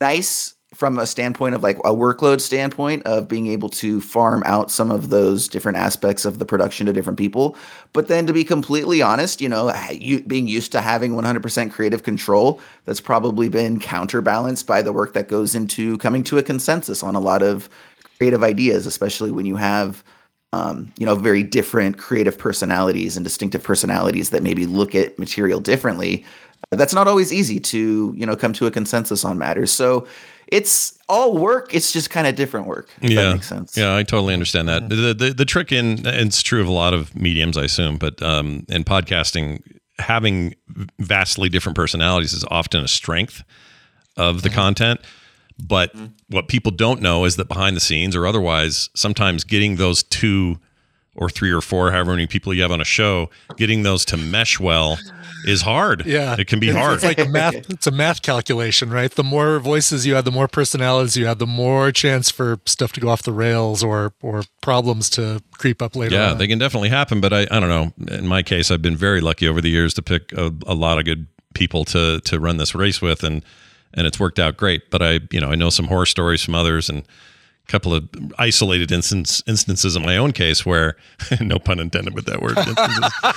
nice 0.00 0.54
from 0.72 0.98
a 0.98 1.06
standpoint 1.06 1.54
of 1.54 1.62
like 1.62 1.76
a 1.78 1.92
workload 1.92 2.40
standpoint 2.40 3.02
of 3.04 3.26
being 3.26 3.48
able 3.48 3.68
to 3.68 4.00
farm 4.00 4.42
out 4.46 4.70
some 4.70 4.90
of 4.90 5.10
those 5.10 5.48
different 5.48 5.76
aspects 5.76 6.24
of 6.24 6.38
the 6.38 6.44
production 6.44 6.86
to 6.86 6.92
different 6.92 7.18
people 7.18 7.56
but 7.92 8.06
then 8.06 8.26
to 8.26 8.32
be 8.32 8.44
completely 8.44 9.02
honest 9.02 9.40
you 9.40 9.48
know 9.48 9.72
you 9.90 10.22
being 10.22 10.46
used 10.46 10.70
to 10.70 10.80
having 10.80 11.12
100% 11.12 11.72
creative 11.72 12.04
control 12.04 12.60
that's 12.84 13.00
probably 13.00 13.48
been 13.48 13.80
counterbalanced 13.80 14.66
by 14.66 14.80
the 14.80 14.92
work 14.92 15.12
that 15.12 15.28
goes 15.28 15.54
into 15.54 15.98
coming 15.98 16.22
to 16.22 16.38
a 16.38 16.42
consensus 16.42 17.02
on 17.02 17.16
a 17.16 17.20
lot 17.20 17.42
of 17.42 17.68
creative 18.18 18.44
ideas 18.44 18.86
especially 18.86 19.32
when 19.32 19.46
you 19.46 19.56
have 19.56 20.04
um, 20.52 20.92
you 20.98 21.06
know, 21.06 21.14
very 21.14 21.42
different 21.42 21.98
creative 21.98 22.36
personalities 22.36 23.16
and 23.16 23.24
distinctive 23.24 23.62
personalities 23.62 24.30
that 24.30 24.42
maybe 24.42 24.66
look 24.66 24.94
at 24.94 25.18
material 25.18 25.60
differently. 25.60 26.24
That's 26.70 26.94
not 26.94 27.08
always 27.08 27.32
easy 27.32 27.60
to, 27.60 28.12
you 28.16 28.26
know, 28.26 28.36
come 28.36 28.52
to 28.54 28.66
a 28.66 28.70
consensus 28.70 29.24
on 29.24 29.38
matters. 29.38 29.70
So 29.70 30.06
it's 30.50 30.98
all 31.08 31.36
work. 31.36 31.74
It's 31.74 31.92
just 31.92 32.10
kind 32.10 32.26
of 32.26 32.34
different 32.34 32.66
work. 32.66 32.88
If 33.00 33.10
yeah, 33.10 33.22
that 33.22 33.32
makes 33.34 33.48
sense. 33.48 33.76
Yeah, 33.76 33.96
I 33.96 34.02
totally 34.02 34.34
understand 34.34 34.68
that. 34.68 34.82
Mm-hmm. 34.82 35.02
The, 35.02 35.14
the 35.14 35.34
the 35.34 35.44
trick 35.44 35.72
in 35.72 36.06
and 36.06 36.28
it's 36.28 36.42
true 36.42 36.60
of 36.60 36.66
a 36.66 36.72
lot 36.72 36.94
of 36.94 37.14
mediums, 37.14 37.56
I 37.56 37.64
assume, 37.64 37.98
but 37.98 38.20
um, 38.22 38.64
in 38.68 38.84
podcasting, 38.84 39.62
having 39.98 40.54
vastly 40.98 41.48
different 41.48 41.76
personalities 41.76 42.32
is 42.32 42.44
often 42.50 42.82
a 42.82 42.88
strength 42.88 43.42
of 44.16 44.42
the 44.42 44.48
mm-hmm. 44.48 44.56
content. 44.56 45.00
But 45.62 45.94
mm-hmm. 45.94 46.06
what 46.28 46.48
people 46.48 46.72
don't 46.72 47.02
know 47.02 47.24
is 47.24 47.36
that 47.36 47.48
behind 47.48 47.76
the 47.76 47.80
scenes 47.80 48.16
or 48.16 48.26
otherwise, 48.26 48.88
sometimes 48.94 49.44
getting 49.44 49.76
those 49.76 50.02
two 50.02 50.58
or 51.20 51.28
three 51.28 51.52
or 51.52 51.60
four, 51.60 51.92
however 51.92 52.12
many 52.12 52.26
people 52.26 52.52
you 52.54 52.62
have 52.62 52.72
on 52.72 52.80
a 52.80 52.84
show, 52.84 53.28
getting 53.56 53.82
those 53.82 54.06
to 54.06 54.16
mesh 54.16 54.58
well 54.58 54.98
is 55.44 55.62
hard. 55.62 56.06
Yeah, 56.06 56.34
it 56.38 56.46
can 56.46 56.58
be 56.58 56.70
hard. 56.70 56.94
It's 56.94 57.04
like 57.04 57.18
a 57.18 57.28
math. 57.28 57.54
It's 57.70 57.86
a 57.86 57.90
math 57.90 58.22
calculation, 58.22 58.90
right? 58.90 59.10
The 59.10 59.22
more 59.22 59.60
voices 59.60 60.06
you 60.06 60.14
have, 60.14 60.24
the 60.24 60.32
more 60.32 60.48
personalities 60.48 61.16
you 61.16 61.26
have, 61.26 61.38
the 61.38 61.46
more 61.46 61.92
chance 61.92 62.30
for 62.30 62.58
stuff 62.64 62.92
to 62.94 63.00
go 63.00 63.10
off 63.10 63.22
the 63.22 63.32
rails 63.32 63.84
or 63.84 64.14
or 64.22 64.44
problems 64.62 65.10
to 65.10 65.42
creep 65.52 65.82
up 65.82 65.94
later. 65.94 66.14
Yeah, 66.14 66.32
on. 66.32 66.38
they 66.38 66.48
can 66.48 66.58
definitely 66.58 66.88
happen. 66.88 67.20
But 67.20 67.34
I, 67.34 67.42
I 67.50 67.60
don't 67.60 67.68
know. 67.68 67.92
In 68.16 68.26
my 68.26 68.42
case, 68.42 68.70
I've 68.70 68.82
been 68.82 68.96
very 68.96 69.20
lucky 69.20 69.46
over 69.46 69.60
the 69.60 69.70
years 69.70 69.92
to 69.94 70.02
pick 70.02 70.32
a, 70.32 70.52
a 70.66 70.74
lot 70.74 70.98
of 70.98 71.04
good 71.04 71.26
people 71.52 71.84
to 71.84 72.20
to 72.20 72.40
run 72.40 72.56
this 72.56 72.74
race 72.74 73.02
with, 73.02 73.22
and 73.22 73.44
and 73.92 74.06
it's 74.06 74.18
worked 74.18 74.38
out 74.38 74.56
great. 74.56 74.90
But 74.90 75.02
I, 75.02 75.20
you 75.30 75.40
know, 75.40 75.50
I 75.50 75.54
know 75.54 75.68
some 75.68 75.86
horror 75.86 76.06
stories 76.06 76.42
from 76.42 76.54
others 76.54 76.88
and 76.88 77.04
couple 77.70 77.94
of 77.94 78.08
isolated 78.38 78.90
instance, 78.90 79.42
instances 79.46 79.94
in 79.96 80.02
my 80.02 80.16
own 80.16 80.32
case 80.32 80.66
where, 80.66 80.96
no 81.40 81.58
pun 81.58 81.78
intended 81.78 82.14
with 82.14 82.26
that 82.26 82.42
word, 82.42 82.58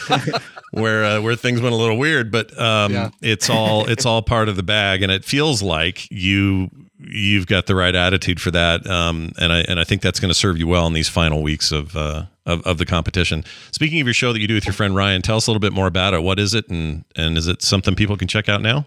instances, 0.01 0.41
where 0.71 1.05
uh, 1.05 1.21
where 1.21 1.35
things 1.35 1.61
went 1.61 1.73
a 1.73 1.77
little 1.77 1.97
weird. 1.97 2.31
But 2.31 2.57
um, 2.59 2.91
Yeah. 2.93 3.09
it's 3.21 3.49
all 3.49 3.87
it's 3.89 4.05
all 4.05 4.21
part 4.21 4.49
of 4.49 4.55
the 4.55 4.63
bag, 4.63 5.03
and 5.03 5.11
it 5.11 5.23
feels 5.23 5.61
like 5.61 6.09
you 6.11 6.69
you've 7.05 7.47
got 7.47 7.65
the 7.65 7.75
right 7.75 7.93
attitude 7.95 8.39
for 8.41 8.49
that, 8.51 8.87
um, 8.87 9.31
and 9.39 9.51
I 9.51 9.59
and 9.67 9.79
I 9.79 9.83
think 9.83 10.01
that's 10.01 10.19
going 10.19 10.29
to 10.29 10.33
serve 10.37 10.57
you 10.57 10.67
well 10.67 10.87
in 10.87 10.93
these 10.93 11.09
final 11.09 11.41
weeks 11.43 11.71
of, 11.71 11.95
uh, 11.95 12.25
of 12.45 12.61
of 12.65 12.77
the 12.77 12.85
competition. 12.85 13.43
Speaking 13.71 13.99
of 14.01 14.07
your 14.07 14.13
show 14.13 14.33
that 14.33 14.39
you 14.39 14.47
do 14.47 14.55
with 14.55 14.65
your 14.65 14.73
friend 14.73 14.95
Ryan, 14.95 15.21
tell 15.21 15.37
us 15.37 15.47
a 15.47 15.51
little 15.51 15.59
bit 15.59 15.73
more 15.73 15.87
about 15.87 16.13
it. 16.13 16.23
What 16.23 16.39
is 16.39 16.53
it, 16.53 16.67
and 16.69 17.03
and 17.15 17.37
is 17.37 17.47
it 17.47 17.61
something 17.61 17.93
people 17.95 18.17
can 18.17 18.27
check 18.27 18.49
out 18.49 18.61
now? 18.61 18.85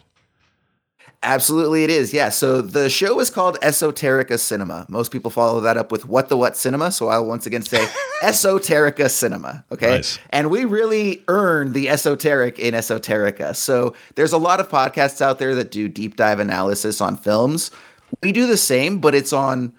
Absolutely, 1.26 1.82
it 1.82 1.90
is. 1.90 2.12
Yeah. 2.14 2.28
So 2.28 2.62
the 2.62 2.88
show 2.88 3.18
is 3.18 3.30
called 3.30 3.58
Esoterica 3.60 4.38
Cinema. 4.38 4.86
Most 4.88 5.10
people 5.10 5.30
follow 5.30 5.60
that 5.60 5.76
up 5.76 5.90
with 5.90 6.06
What 6.06 6.28
the 6.28 6.36
What 6.36 6.56
Cinema. 6.56 6.92
So 6.92 7.08
I'll 7.08 7.26
once 7.26 7.46
again 7.46 7.62
say 7.62 7.84
Esoterica 8.22 9.10
Cinema. 9.10 9.64
Okay. 9.72 9.90
Nice. 9.90 10.20
And 10.30 10.50
we 10.50 10.64
really 10.64 11.24
earn 11.26 11.72
the 11.72 11.88
esoteric 11.88 12.60
in 12.60 12.74
Esoterica. 12.74 13.56
So 13.56 13.92
there's 14.14 14.32
a 14.32 14.38
lot 14.38 14.60
of 14.60 14.68
podcasts 14.68 15.20
out 15.20 15.40
there 15.40 15.56
that 15.56 15.72
do 15.72 15.88
deep 15.88 16.14
dive 16.14 16.38
analysis 16.38 17.00
on 17.00 17.16
films. 17.16 17.72
We 18.22 18.30
do 18.30 18.46
the 18.46 18.56
same, 18.56 19.00
but 19.00 19.12
it's 19.12 19.32
on 19.32 19.72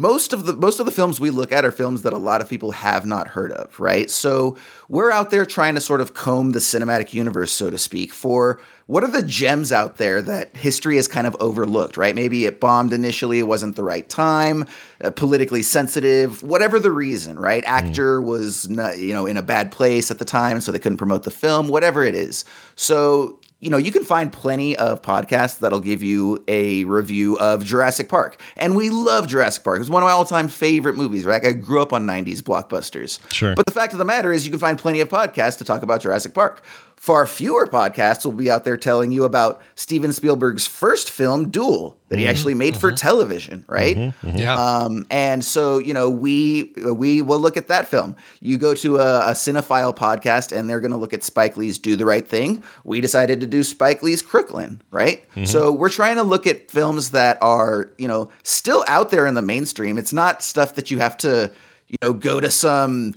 most 0.00 0.32
of 0.32 0.46
the 0.46 0.54
most 0.54 0.80
of 0.80 0.86
the 0.86 0.92
films 0.92 1.20
we 1.20 1.28
look 1.28 1.52
at 1.52 1.62
are 1.62 1.70
films 1.70 2.02
that 2.02 2.14
a 2.14 2.18
lot 2.18 2.40
of 2.40 2.48
people 2.48 2.72
have 2.72 3.04
not 3.04 3.28
heard 3.28 3.52
of, 3.52 3.78
right? 3.78 4.10
So 4.10 4.56
we're 4.88 5.10
out 5.10 5.30
there 5.30 5.44
trying 5.44 5.74
to 5.74 5.80
sort 5.80 6.00
of 6.00 6.14
comb 6.14 6.52
the 6.52 6.58
cinematic 6.58 7.12
universe, 7.12 7.52
so 7.52 7.68
to 7.68 7.76
speak, 7.76 8.12
for 8.14 8.60
what 8.86 9.04
are 9.04 9.10
the 9.10 9.22
gems 9.22 9.72
out 9.72 9.98
there 9.98 10.22
that 10.22 10.56
history 10.56 10.96
has 10.96 11.06
kind 11.06 11.26
of 11.26 11.36
overlooked, 11.38 11.96
right? 11.96 12.14
Maybe 12.14 12.46
it 12.46 12.60
bombed 12.60 12.92
initially, 12.92 13.38
it 13.38 13.46
wasn't 13.46 13.76
the 13.76 13.84
right 13.84 14.08
time, 14.08 14.66
uh, 15.04 15.10
politically 15.10 15.62
sensitive, 15.62 16.42
whatever 16.42 16.80
the 16.80 16.90
reason, 16.90 17.38
right? 17.38 17.62
Actor 17.66 18.22
was 18.22 18.70
not, 18.70 18.98
you 18.98 19.12
know 19.12 19.26
in 19.26 19.36
a 19.36 19.42
bad 19.42 19.70
place 19.70 20.10
at 20.10 20.18
the 20.18 20.24
time, 20.24 20.62
so 20.62 20.72
they 20.72 20.78
couldn't 20.78 20.98
promote 20.98 21.24
the 21.24 21.30
film, 21.30 21.68
whatever 21.68 22.04
it 22.04 22.14
is. 22.14 22.44
So 22.74 23.39
you 23.60 23.68
know, 23.68 23.76
you 23.76 23.92
can 23.92 24.04
find 24.04 24.32
plenty 24.32 24.74
of 24.76 25.02
podcasts 25.02 25.58
that'll 25.58 25.80
give 25.80 26.02
you 26.02 26.42
a 26.48 26.84
review 26.84 27.38
of 27.38 27.64
Jurassic 27.64 28.08
Park. 28.08 28.40
And 28.56 28.74
we 28.74 28.88
love 28.88 29.26
Jurassic 29.26 29.62
Park. 29.64 29.80
It's 29.80 29.90
one 29.90 30.02
of 30.02 30.06
my 30.06 30.12
all 30.12 30.24
time 30.24 30.48
favorite 30.48 30.96
movies, 30.96 31.24
right? 31.24 31.44
I 31.44 31.52
grew 31.52 31.82
up 31.82 31.92
on 31.92 32.06
90s 32.06 32.40
blockbusters. 32.40 33.18
Sure. 33.32 33.54
But 33.54 33.66
the 33.66 33.72
fact 33.72 33.92
of 33.92 33.98
the 33.98 34.04
matter 34.04 34.32
is, 34.32 34.46
you 34.46 34.50
can 34.50 34.60
find 34.60 34.78
plenty 34.78 35.00
of 35.00 35.08
podcasts 35.08 35.58
to 35.58 35.64
talk 35.64 35.82
about 35.82 36.00
Jurassic 36.00 36.32
Park. 36.32 36.64
Far 37.00 37.26
fewer 37.26 37.66
podcasts 37.66 38.26
will 38.26 38.32
be 38.32 38.50
out 38.50 38.64
there 38.64 38.76
telling 38.76 39.10
you 39.10 39.24
about 39.24 39.62
Steven 39.74 40.12
Spielberg's 40.12 40.66
first 40.66 41.10
film, 41.10 41.48
Duel, 41.48 41.96
that 42.10 42.18
he 42.18 42.24
mm-hmm. 42.24 42.30
actually 42.30 42.52
made 42.52 42.76
for 42.76 42.88
mm-hmm. 42.88 42.96
television, 42.96 43.64
right? 43.68 43.96
Mm-hmm. 43.96 44.36
Yeah. 44.36 44.54
Um, 44.54 45.06
and 45.08 45.42
so 45.42 45.78
you 45.78 45.94
know 45.94 46.10
we 46.10 46.74
we 46.92 47.22
will 47.22 47.38
look 47.38 47.56
at 47.56 47.68
that 47.68 47.88
film. 47.88 48.16
You 48.40 48.58
go 48.58 48.74
to 48.74 48.98
a, 48.98 49.30
a 49.30 49.32
cinephile 49.32 49.96
podcast, 49.96 50.54
and 50.54 50.68
they're 50.68 50.78
going 50.78 50.90
to 50.90 50.98
look 50.98 51.14
at 51.14 51.24
Spike 51.24 51.56
Lee's 51.56 51.78
"Do 51.78 51.96
the 51.96 52.04
Right 52.04 52.28
Thing." 52.28 52.62
We 52.84 53.00
decided 53.00 53.40
to 53.40 53.46
do 53.46 53.62
Spike 53.62 54.02
Lee's 54.02 54.20
Crooklyn, 54.20 54.82
right? 54.90 55.24
So 55.46 55.72
we're 55.72 55.88
trying 55.88 56.16
to 56.16 56.22
look 56.22 56.46
at 56.46 56.70
films 56.70 57.12
that 57.12 57.38
are 57.40 57.90
you 57.96 58.08
know 58.08 58.30
still 58.42 58.84
out 58.88 59.10
there 59.10 59.26
in 59.26 59.32
the 59.32 59.40
mainstream. 59.40 59.96
It's 59.96 60.12
not 60.12 60.42
stuff 60.42 60.74
that 60.74 60.90
you 60.90 60.98
have 60.98 61.16
to 61.16 61.50
you 61.88 61.96
know 62.02 62.12
go 62.12 62.40
to 62.40 62.50
some 62.50 63.14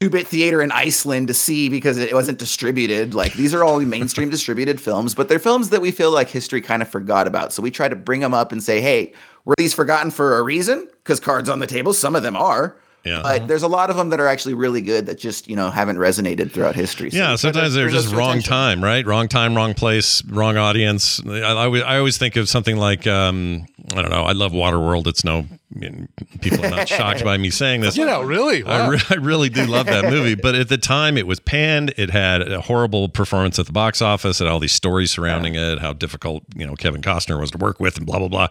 two-bit 0.00 0.26
theater 0.26 0.60
in 0.60 0.70
Iceland 0.72 1.28
to 1.28 1.34
see 1.34 1.68
because 1.68 1.96
it 1.96 2.12
wasn't 2.12 2.38
distributed. 2.38 3.14
Like 3.14 3.32
these 3.34 3.54
are 3.54 3.64
all 3.64 3.80
mainstream 3.80 4.28
distributed 4.28 4.80
films, 4.80 5.14
but 5.14 5.28
they're 5.28 5.38
films 5.38 5.70
that 5.70 5.80
we 5.80 5.90
feel 5.90 6.10
like 6.10 6.28
history 6.28 6.60
kind 6.60 6.82
of 6.82 6.88
forgot 6.88 7.26
about. 7.26 7.52
So 7.52 7.62
we 7.62 7.70
try 7.70 7.88
to 7.88 7.96
bring 7.96 8.20
them 8.20 8.34
up 8.34 8.52
and 8.52 8.62
say, 8.62 8.80
"Hey, 8.80 9.14
were 9.44 9.54
these 9.56 9.72
forgotten 9.72 10.10
for 10.10 10.38
a 10.38 10.42
reason?" 10.42 10.88
Because 11.02 11.20
cards 11.20 11.48
on 11.48 11.60
the 11.60 11.66
table, 11.66 11.94
some 11.94 12.14
of 12.14 12.22
them 12.22 12.36
are. 12.36 12.76
Yeah. 13.06 13.22
But 13.22 13.46
there's 13.48 13.62
a 13.62 13.68
lot 13.68 13.88
of 13.88 13.96
them 13.96 14.10
that 14.10 14.20
are 14.20 14.26
actually 14.26 14.54
really 14.54 14.80
good 14.82 15.06
that 15.06 15.18
just, 15.18 15.48
you 15.48 15.54
know, 15.56 15.70
haven't 15.70 15.96
resonated 15.96 16.50
throughout 16.50 16.74
history. 16.74 17.10
So 17.10 17.16
Yeah, 17.16 17.22
we 17.22 17.26
try 17.28 17.32
to 17.32 17.38
sometimes 17.38 17.74
they're 17.74 17.88
just 17.88 18.12
wrong 18.12 18.30
attention. 18.38 18.50
time, 18.50 18.84
right? 18.84 19.06
Wrong 19.06 19.28
time, 19.28 19.54
wrong 19.54 19.74
place, 19.74 20.24
wrong 20.24 20.56
audience. 20.56 21.20
I, 21.26 21.38
I, 21.40 21.64
always- 21.64 21.82
I 21.82 21.98
always 21.98 22.18
think 22.18 22.36
of 22.36 22.48
something 22.48 22.76
like 22.76 23.06
um, 23.06 23.66
I 23.94 24.02
don't 24.02 24.10
know. 24.10 24.22
I 24.24 24.32
love 24.32 24.52
Waterworld. 24.52 25.06
It's 25.06 25.24
no 25.24 25.46
I 25.74 25.78
mean, 25.78 26.08
people 26.40 26.64
are 26.64 26.70
not 26.70 26.88
shocked 26.88 27.22
by 27.24 27.36
me 27.36 27.50
saying 27.50 27.82
this. 27.82 27.96
you 27.98 28.04
know, 28.06 28.22
really? 28.22 28.64
I, 28.64 28.88
re- 28.88 29.00
I 29.10 29.14
really 29.14 29.48
do 29.48 29.66
love 29.66 29.86
that 29.86 30.04
movie, 30.10 30.34
but 30.34 30.54
at 30.54 30.68
the 30.68 30.78
time 30.78 31.16
it 31.18 31.26
was 31.26 31.38
panned. 31.38 31.92
It 31.96 32.10
had 32.10 32.40
a 32.50 32.60
horrible 32.60 33.08
performance 33.08 33.58
at 33.58 33.66
the 33.66 33.72
box 33.72 34.00
office, 34.00 34.40
and 34.40 34.48
all 34.48 34.58
these 34.58 34.72
stories 34.72 35.10
surrounding 35.10 35.54
it, 35.54 35.78
how 35.80 35.92
difficult 35.92 36.44
you 36.56 36.66
know 36.66 36.74
Kevin 36.74 37.02
Costner 37.02 37.38
was 37.38 37.50
to 37.52 37.58
work 37.58 37.78
with, 37.78 37.96
and 37.96 38.06
blah 38.06 38.18
blah 38.18 38.28
blah. 38.28 38.48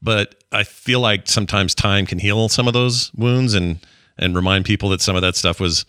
But 0.00 0.34
I 0.50 0.64
feel 0.64 0.98
like 1.00 1.28
sometimes 1.28 1.74
time 1.74 2.06
can 2.06 2.18
heal 2.18 2.48
some 2.48 2.66
of 2.66 2.72
those 2.74 3.12
wounds 3.14 3.54
and 3.54 3.78
and 4.18 4.34
remind 4.34 4.64
people 4.64 4.88
that 4.90 5.00
some 5.00 5.16
of 5.16 5.22
that 5.22 5.36
stuff 5.36 5.60
was, 5.60 5.84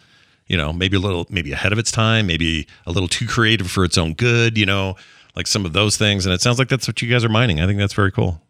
you 0.47 0.57
know, 0.57 0.73
maybe 0.73 0.97
a 0.97 0.99
little 0.99 1.25
maybe 1.29 1.51
ahead 1.51 1.71
of 1.71 1.79
its 1.79 1.91
time, 1.91 2.27
maybe 2.27 2.67
a 2.85 2.91
little 2.91 3.09
too 3.09 3.27
creative 3.27 3.69
for 3.69 3.83
its 3.83 3.97
own 3.97 4.13
good, 4.13 4.57
you 4.57 4.65
know, 4.65 4.95
like 5.35 5.47
some 5.47 5.65
of 5.65 5.73
those 5.73 5.97
things. 5.97 6.25
And 6.25 6.33
it 6.33 6.41
sounds 6.41 6.59
like 6.59 6.69
that's 6.69 6.87
what 6.87 7.01
you 7.01 7.09
guys 7.09 7.23
are 7.23 7.29
mining. 7.29 7.59
I 7.59 7.65
think 7.65 7.79
that's 7.79 7.93
very 7.93 8.11
cool. 8.11 8.41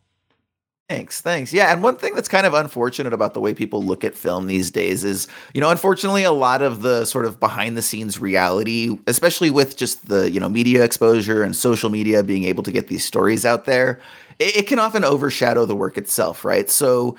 Thanks, 0.90 1.22
thanks. 1.22 1.54
Yeah, 1.54 1.72
and 1.72 1.82
one 1.82 1.96
thing 1.96 2.14
that's 2.14 2.28
kind 2.28 2.46
of 2.46 2.54
unfortunate 2.54 3.14
about 3.14 3.34
the 3.34 3.40
way 3.40 3.54
people 3.54 3.82
look 3.82 4.04
at 4.04 4.16
film 4.16 4.48
these 4.48 4.70
days 4.70 5.06
is, 5.06 5.28
you 5.54 5.62
know, 5.62 5.70
unfortunately, 5.70 6.24
a 6.24 6.32
lot 6.32 6.62
of 6.62 6.82
the 6.82 7.06
sort 7.06 7.26
of 7.26 7.40
behind 7.40 7.78
the 7.78 7.82
scenes 7.82 8.20
reality, 8.20 8.98
especially 9.08 9.50
with 9.50 9.78
just 9.78 10.10
the, 10.10 10.30
you 10.30 10.42
know, 10.42 10.50
media 10.50 10.84
exposure 10.84 11.42
and 11.42 11.56
social 11.56 11.90
media 11.90 12.22
being 12.22 12.44
able 12.44 12.64
to 12.64 12.72
get 12.72 12.90
these 12.90 13.06
stories 13.06 13.46
out 13.46 13.64
there, 13.64 14.02
it, 14.40 14.58
it 14.58 14.68
can 14.68 14.78
often 14.78 15.06
overshadow 15.06 15.66
the 15.66 15.76
work 15.76 15.98
itself, 15.98 16.44
right? 16.44 16.70
So, 16.70 17.16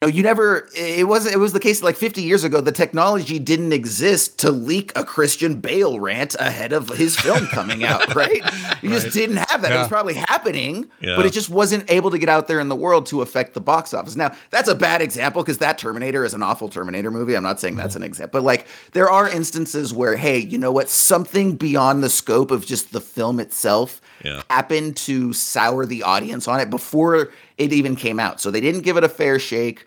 know, 0.00 0.08
you 0.08 0.22
never. 0.22 0.68
It 0.76 1.08
wasn't. 1.08 1.34
It 1.34 1.38
was 1.38 1.52
the 1.52 1.58
case 1.60 1.82
like 1.82 1.96
50 1.96 2.22
years 2.22 2.44
ago. 2.44 2.60
The 2.60 2.70
technology 2.70 3.40
didn't 3.40 3.72
exist 3.72 4.38
to 4.40 4.50
leak 4.52 4.92
a 4.96 5.04
Christian 5.04 5.60
Bale 5.60 5.98
rant 5.98 6.36
ahead 6.38 6.72
of 6.72 6.88
his 6.90 7.16
film 7.16 7.46
coming 7.48 7.82
out, 7.82 8.14
right? 8.14 8.40
You 8.80 8.90
just 8.90 9.12
didn't 9.12 9.38
have 9.38 9.62
that. 9.62 9.72
It 9.72 9.76
was 9.78 9.88
probably 9.88 10.14
happening, 10.14 10.88
Yeah. 11.00 11.16
but 11.16 11.26
it 11.26 11.32
just 11.32 11.50
wasn't 11.50 11.90
able 11.90 12.12
to 12.12 12.18
get 12.18 12.28
out 12.28 12.46
there 12.46 12.60
in 12.60 12.68
the 12.68 12.76
world 12.76 13.06
to 13.06 13.22
affect 13.22 13.54
the 13.54 13.60
box 13.60 13.92
office. 13.92 14.14
Now, 14.14 14.30
that's 14.50 14.68
a 14.68 14.74
bad 14.76 15.02
example 15.02 15.42
because 15.42 15.58
that 15.58 15.78
Terminator 15.78 16.24
is 16.24 16.32
an 16.32 16.44
awful 16.44 16.68
Terminator 16.68 17.10
movie. 17.10 17.36
I'm 17.36 17.42
not 17.42 17.58
saying 17.58 17.74
that's 17.74 17.96
an 17.96 18.04
example, 18.04 18.40
but 18.40 18.44
like 18.46 18.66
there 18.92 19.10
are 19.10 19.28
instances 19.28 19.92
where, 19.92 20.16
hey, 20.16 20.38
you 20.38 20.58
know 20.58 20.70
what? 20.70 20.88
Something 20.88 21.56
beyond 21.56 22.04
the 22.04 22.10
scope 22.10 22.52
of 22.52 22.64
just 22.64 22.92
the 22.92 23.00
film 23.00 23.40
itself 23.40 24.00
Yeah. 24.24 24.42
happened 24.50 24.96
to 24.98 25.32
sour 25.32 25.86
the 25.86 26.02
audience 26.02 26.48
on 26.48 26.60
it 26.60 26.70
before 26.70 27.30
it 27.56 27.72
even 27.72 27.96
came 27.96 28.18
out. 28.20 28.40
So 28.40 28.50
they 28.50 28.60
didn't 28.60 28.82
give 28.82 28.96
it 28.96 29.04
a 29.04 29.08
fair 29.08 29.38
shake. 29.38 29.84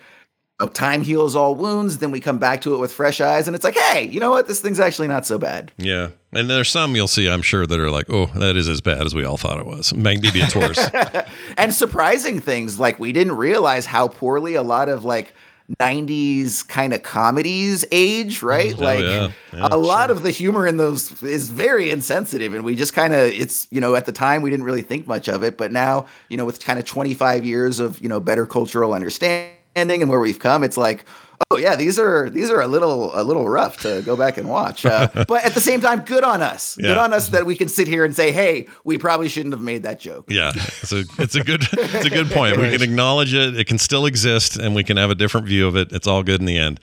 Oh, 0.59 0.67
time 0.67 1.01
heals 1.01 1.35
all 1.35 1.55
wounds. 1.55 1.97
Then 1.97 2.11
we 2.11 2.19
come 2.19 2.37
back 2.37 2.61
to 2.61 2.75
it 2.75 2.77
with 2.77 2.93
fresh 2.93 3.19
eyes, 3.19 3.47
and 3.47 3.55
it's 3.55 3.63
like, 3.63 3.75
hey, 3.75 4.07
you 4.07 4.19
know 4.19 4.29
what? 4.29 4.47
This 4.47 4.61
thing's 4.61 4.79
actually 4.79 5.07
not 5.07 5.25
so 5.25 5.39
bad. 5.39 5.71
Yeah. 5.77 6.09
And 6.33 6.49
there's 6.49 6.69
some 6.69 6.95
you'll 6.95 7.07
see, 7.07 7.27
I'm 7.27 7.41
sure, 7.41 7.65
that 7.65 7.79
are 7.79 7.89
like, 7.89 8.05
oh, 8.09 8.27
that 8.35 8.55
is 8.55 8.69
as 8.69 8.79
bad 8.79 9.03
as 9.05 9.15
we 9.15 9.25
all 9.25 9.37
thought 9.37 9.59
it 9.59 9.65
was. 9.65 9.91
Maybe 9.91 10.29
worse. 10.55 10.87
and 11.57 11.73
surprising 11.73 12.39
things 12.39 12.79
like 12.79 12.99
we 12.99 13.11
didn't 13.11 13.37
realize 13.37 13.87
how 13.87 14.07
poorly 14.07 14.53
a 14.53 14.61
lot 14.61 14.87
of 14.87 15.03
like 15.03 15.33
90s 15.79 16.63
kind 16.67 16.93
of 16.93 17.03
comedies 17.03 17.85
age 17.91 18.41
right 18.41 18.75
mm, 18.75 18.81
Oh, 18.81 18.83
like 18.83 18.99
yeah. 18.99 19.31
Yeah, 19.53 19.67
a 19.71 19.77
lot 19.77 20.09
of 20.11 20.23
the 20.23 20.31
humor 20.31 20.65
in 20.67 20.77
those 20.77 21.21
is 21.23 21.49
very 21.49 21.89
insensitive 21.91 22.53
and 22.53 22.63
we 22.63 22.75
just 22.75 22.93
kind 22.93 23.13
of 23.13 23.31
it's 23.31 23.67
you 23.71 23.81
know 23.81 23.95
at 23.95 24.05
the 24.05 24.11
time 24.11 24.41
we 24.41 24.49
didn't 24.49 24.65
really 24.65 24.81
think 24.81 25.07
much 25.07 25.27
of 25.27 25.43
it 25.43 25.57
but 25.57 25.71
now 25.71 26.05
you 26.29 26.37
know 26.37 26.45
with 26.45 26.63
kind 26.63 26.79
of 26.79 26.85
25 26.85 27.45
years 27.45 27.79
of 27.79 27.99
you 27.99 28.09
know 28.09 28.19
better 28.19 28.45
cultural 28.45 28.93
understanding 28.93 29.55
and 29.75 30.09
where 30.09 30.19
we've 30.19 30.39
come 30.39 30.63
it's 30.63 30.77
like 30.77 31.05
oh 31.49 31.57
yeah 31.57 31.75
these 31.75 31.97
are 31.97 32.29
these 32.29 32.49
are 32.49 32.61
a 32.61 32.67
little 32.67 33.11
a 33.19 33.23
little 33.23 33.47
rough 33.49 33.77
to 33.81 34.01
go 34.03 34.15
back 34.15 34.37
and 34.37 34.47
watch 34.47 34.85
uh, 34.85 35.07
but 35.27 35.43
at 35.43 35.53
the 35.53 35.61
same 35.61 35.81
time 35.81 36.01
good 36.01 36.23
on 36.23 36.41
us 36.41 36.75
good 36.75 36.97
on 36.97 37.13
us 37.13 37.29
that 37.29 37.45
we 37.45 37.55
can 37.55 37.67
sit 37.67 37.87
here 37.87 38.05
and 38.05 38.15
say 38.15 38.31
hey 38.31 38.67
we 38.83 38.97
probably 38.97 39.29
shouldn't 39.29 39.53
have 39.53 39.61
made 39.61 39.83
that 39.83 39.99
joke 39.99 40.25
Yeah, 40.29 40.51
it's 40.55 40.91
a 40.91 41.03
it's 41.17 41.35
a 41.35 41.43
good 41.43 41.63
it's 41.71 42.05
a 42.05 42.09
good 42.09 42.29
point. 42.31 42.57
We 42.57 42.69
can 42.71 42.81
acknowledge 42.81 43.33
it. 43.33 43.57
It 43.57 43.65
can 43.67 43.77
still 43.77 44.05
exist, 44.05 44.57
and 44.57 44.75
we 44.75 44.83
can 44.83 44.97
have 44.97 45.09
a 45.09 45.15
different 45.15 45.47
view 45.47 45.67
of 45.67 45.75
it. 45.75 45.91
It's 45.91 46.07
all 46.07 46.23
good 46.23 46.39
in 46.39 46.45
the 46.45 46.57
end. 46.57 46.79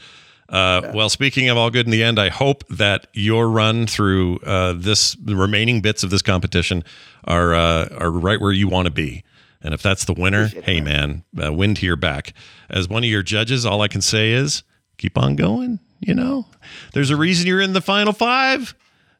Uh, 0.48 0.92
Well, 0.94 1.08
speaking 1.10 1.48
of 1.50 1.58
all 1.58 1.70
good 1.70 1.86
in 1.86 1.90
the 1.92 2.02
end, 2.02 2.18
I 2.18 2.28
hope 2.30 2.66
that 2.68 3.06
your 3.12 3.48
run 3.50 3.86
through 3.86 4.38
uh, 4.38 4.72
this, 4.76 5.14
the 5.14 5.36
remaining 5.36 5.80
bits 5.82 6.02
of 6.02 6.10
this 6.10 6.22
competition, 6.22 6.84
are 7.24 7.54
uh, 7.54 7.88
are 7.98 8.10
right 8.10 8.40
where 8.40 8.52
you 8.52 8.68
want 8.68 8.86
to 8.86 8.90
be. 8.92 9.24
And 9.62 9.74
if 9.74 9.82
that's 9.82 10.04
the 10.04 10.12
winner, 10.14 10.46
hey 10.48 10.80
man, 10.80 11.24
uh, 11.42 11.52
wind 11.52 11.78
to 11.78 11.86
your 11.86 11.96
back. 11.96 12.32
As 12.70 12.88
one 12.88 13.02
of 13.04 13.10
your 13.10 13.22
judges, 13.22 13.66
all 13.66 13.80
I 13.82 13.88
can 13.88 14.00
say 14.00 14.30
is 14.32 14.62
keep 14.98 15.18
on 15.18 15.34
going. 15.36 15.80
You 16.00 16.14
know, 16.14 16.46
there's 16.92 17.10
a 17.10 17.16
reason 17.16 17.46
you're 17.48 17.60
in 17.60 17.72
the 17.72 17.80
final 17.80 18.12
five. 18.12 18.74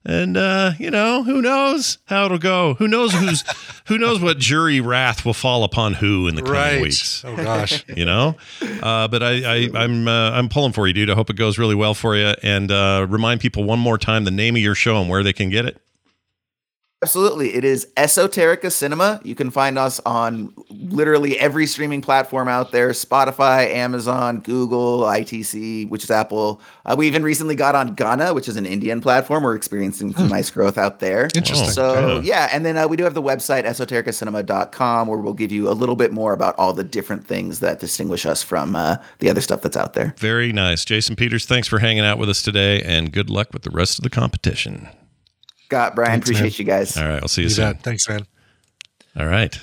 And 0.04 0.36
uh, 0.36 0.72
you 0.78 0.92
know, 0.92 1.24
who 1.24 1.42
knows 1.42 1.98
how 2.06 2.26
it'll 2.26 2.38
go? 2.38 2.74
Who 2.74 2.86
knows 2.86 3.12
who's 3.12 3.42
who 3.88 3.98
knows 3.98 4.20
what 4.20 4.38
jury 4.38 4.80
wrath 4.80 5.24
will 5.26 5.34
fall 5.34 5.64
upon 5.64 5.94
who 5.94 6.28
in 6.28 6.36
the 6.36 6.40
coming 6.42 6.54
Right. 6.56 6.80
weeks? 6.80 7.24
Oh 7.26 7.34
gosh. 7.36 7.84
You 7.96 8.04
know, 8.04 8.36
uh, 8.80 9.08
but 9.08 9.24
I, 9.24 9.64
I 9.64 9.68
I'm 9.74 10.06
uh, 10.06 10.30
I'm 10.30 10.48
pulling 10.48 10.72
for 10.72 10.86
you, 10.86 10.92
dude. 10.94 11.10
I 11.10 11.14
hope 11.14 11.30
it 11.30 11.36
goes 11.36 11.58
really 11.58 11.74
well 11.74 11.94
for 11.94 12.16
you. 12.16 12.32
And 12.44 12.70
uh, 12.70 13.06
remind 13.10 13.40
people 13.40 13.64
one 13.64 13.80
more 13.80 13.98
time 13.98 14.22
the 14.24 14.30
name 14.30 14.54
of 14.54 14.62
your 14.62 14.76
show 14.76 15.00
and 15.00 15.10
where 15.10 15.24
they 15.24 15.32
can 15.32 15.50
get 15.50 15.66
it. 15.66 15.82
Absolutely. 17.00 17.54
It 17.54 17.64
is 17.64 17.86
Esoterica 17.96 18.72
Cinema. 18.72 19.20
You 19.22 19.36
can 19.36 19.52
find 19.52 19.78
us 19.78 20.00
on 20.04 20.52
literally 20.68 21.38
every 21.38 21.64
streaming 21.66 22.00
platform 22.00 22.48
out 22.48 22.72
there 22.72 22.90
Spotify, 22.90 23.72
Amazon, 23.72 24.40
Google, 24.40 25.02
ITC, 25.02 25.88
which 25.90 26.02
is 26.02 26.10
Apple. 26.10 26.60
Uh, 26.84 26.96
we 26.98 27.06
even 27.06 27.22
recently 27.22 27.54
got 27.54 27.76
on 27.76 27.94
Gaana, 27.94 28.34
which 28.34 28.48
is 28.48 28.56
an 28.56 28.66
Indian 28.66 29.00
platform. 29.00 29.44
We're 29.44 29.54
experiencing 29.54 30.12
some 30.12 30.28
nice 30.28 30.50
growth 30.50 30.76
out 30.76 30.98
there. 30.98 31.28
Interesting. 31.36 31.70
So, 31.70 32.16
yeah. 32.16 32.20
yeah. 32.20 32.48
And 32.52 32.66
then 32.66 32.76
uh, 32.76 32.88
we 32.88 32.96
do 32.96 33.04
have 33.04 33.14
the 33.14 33.22
website, 33.22 33.64
esotericacinema.com, 33.64 35.06
where 35.06 35.18
we'll 35.18 35.34
give 35.34 35.52
you 35.52 35.68
a 35.68 35.74
little 35.74 35.96
bit 35.96 36.12
more 36.12 36.32
about 36.32 36.58
all 36.58 36.72
the 36.72 36.84
different 36.84 37.24
things 37.24 37.60
that 37.60 37.78
distinguish 37.78 38.26
us 38.26 38.42
from 38.42 38.74
uh, 38.74 38.96
the 39.20 39.30
other 39.30 39.40
stuff 39.40 39.62
that's 39.62 39.76
out 39.76 39.94
there. 39.94 40.14
Very 40.18 40.52
nice. 40.52 40.84
Jason 40.84 41.14
Peters, 41.14 41.46
thanks 41.46 41.68
for 41.68 41.78
hanging 41.78 42.04
out 42.04 42.18
with 42.18 42.28
us 42.28 42.42
today 42.42 42.82
and 42.82 43.12
good 43.12 43.30
luck 43.30 43.52
with 43.52 43.62
the 43.62 43.70
rest 43.70 44.00
of 44.00 44.02
the 44.02 44.10
competition. 44.10 44.88
Scott, 45.68 45.94
Brian, 45.94 46.12
Thanks, 46.12 46.30
man. 46.30 46.36
appreciate 46.38 46.58
you 46.58 46.64
guys. 46.64 46.96
All 46.96 47.06
right. 47.06 47.20
I'll 47.22 47.28
see 47.28 47.42
you, 47.42 47.48
You 47.48 47.54
soon. 47.54 47.72
bet. 47.74 47.82
Thanks, 47.82 48.08
man. 48.08 48.26
All 49.18 49.26
right. 49.26 49.60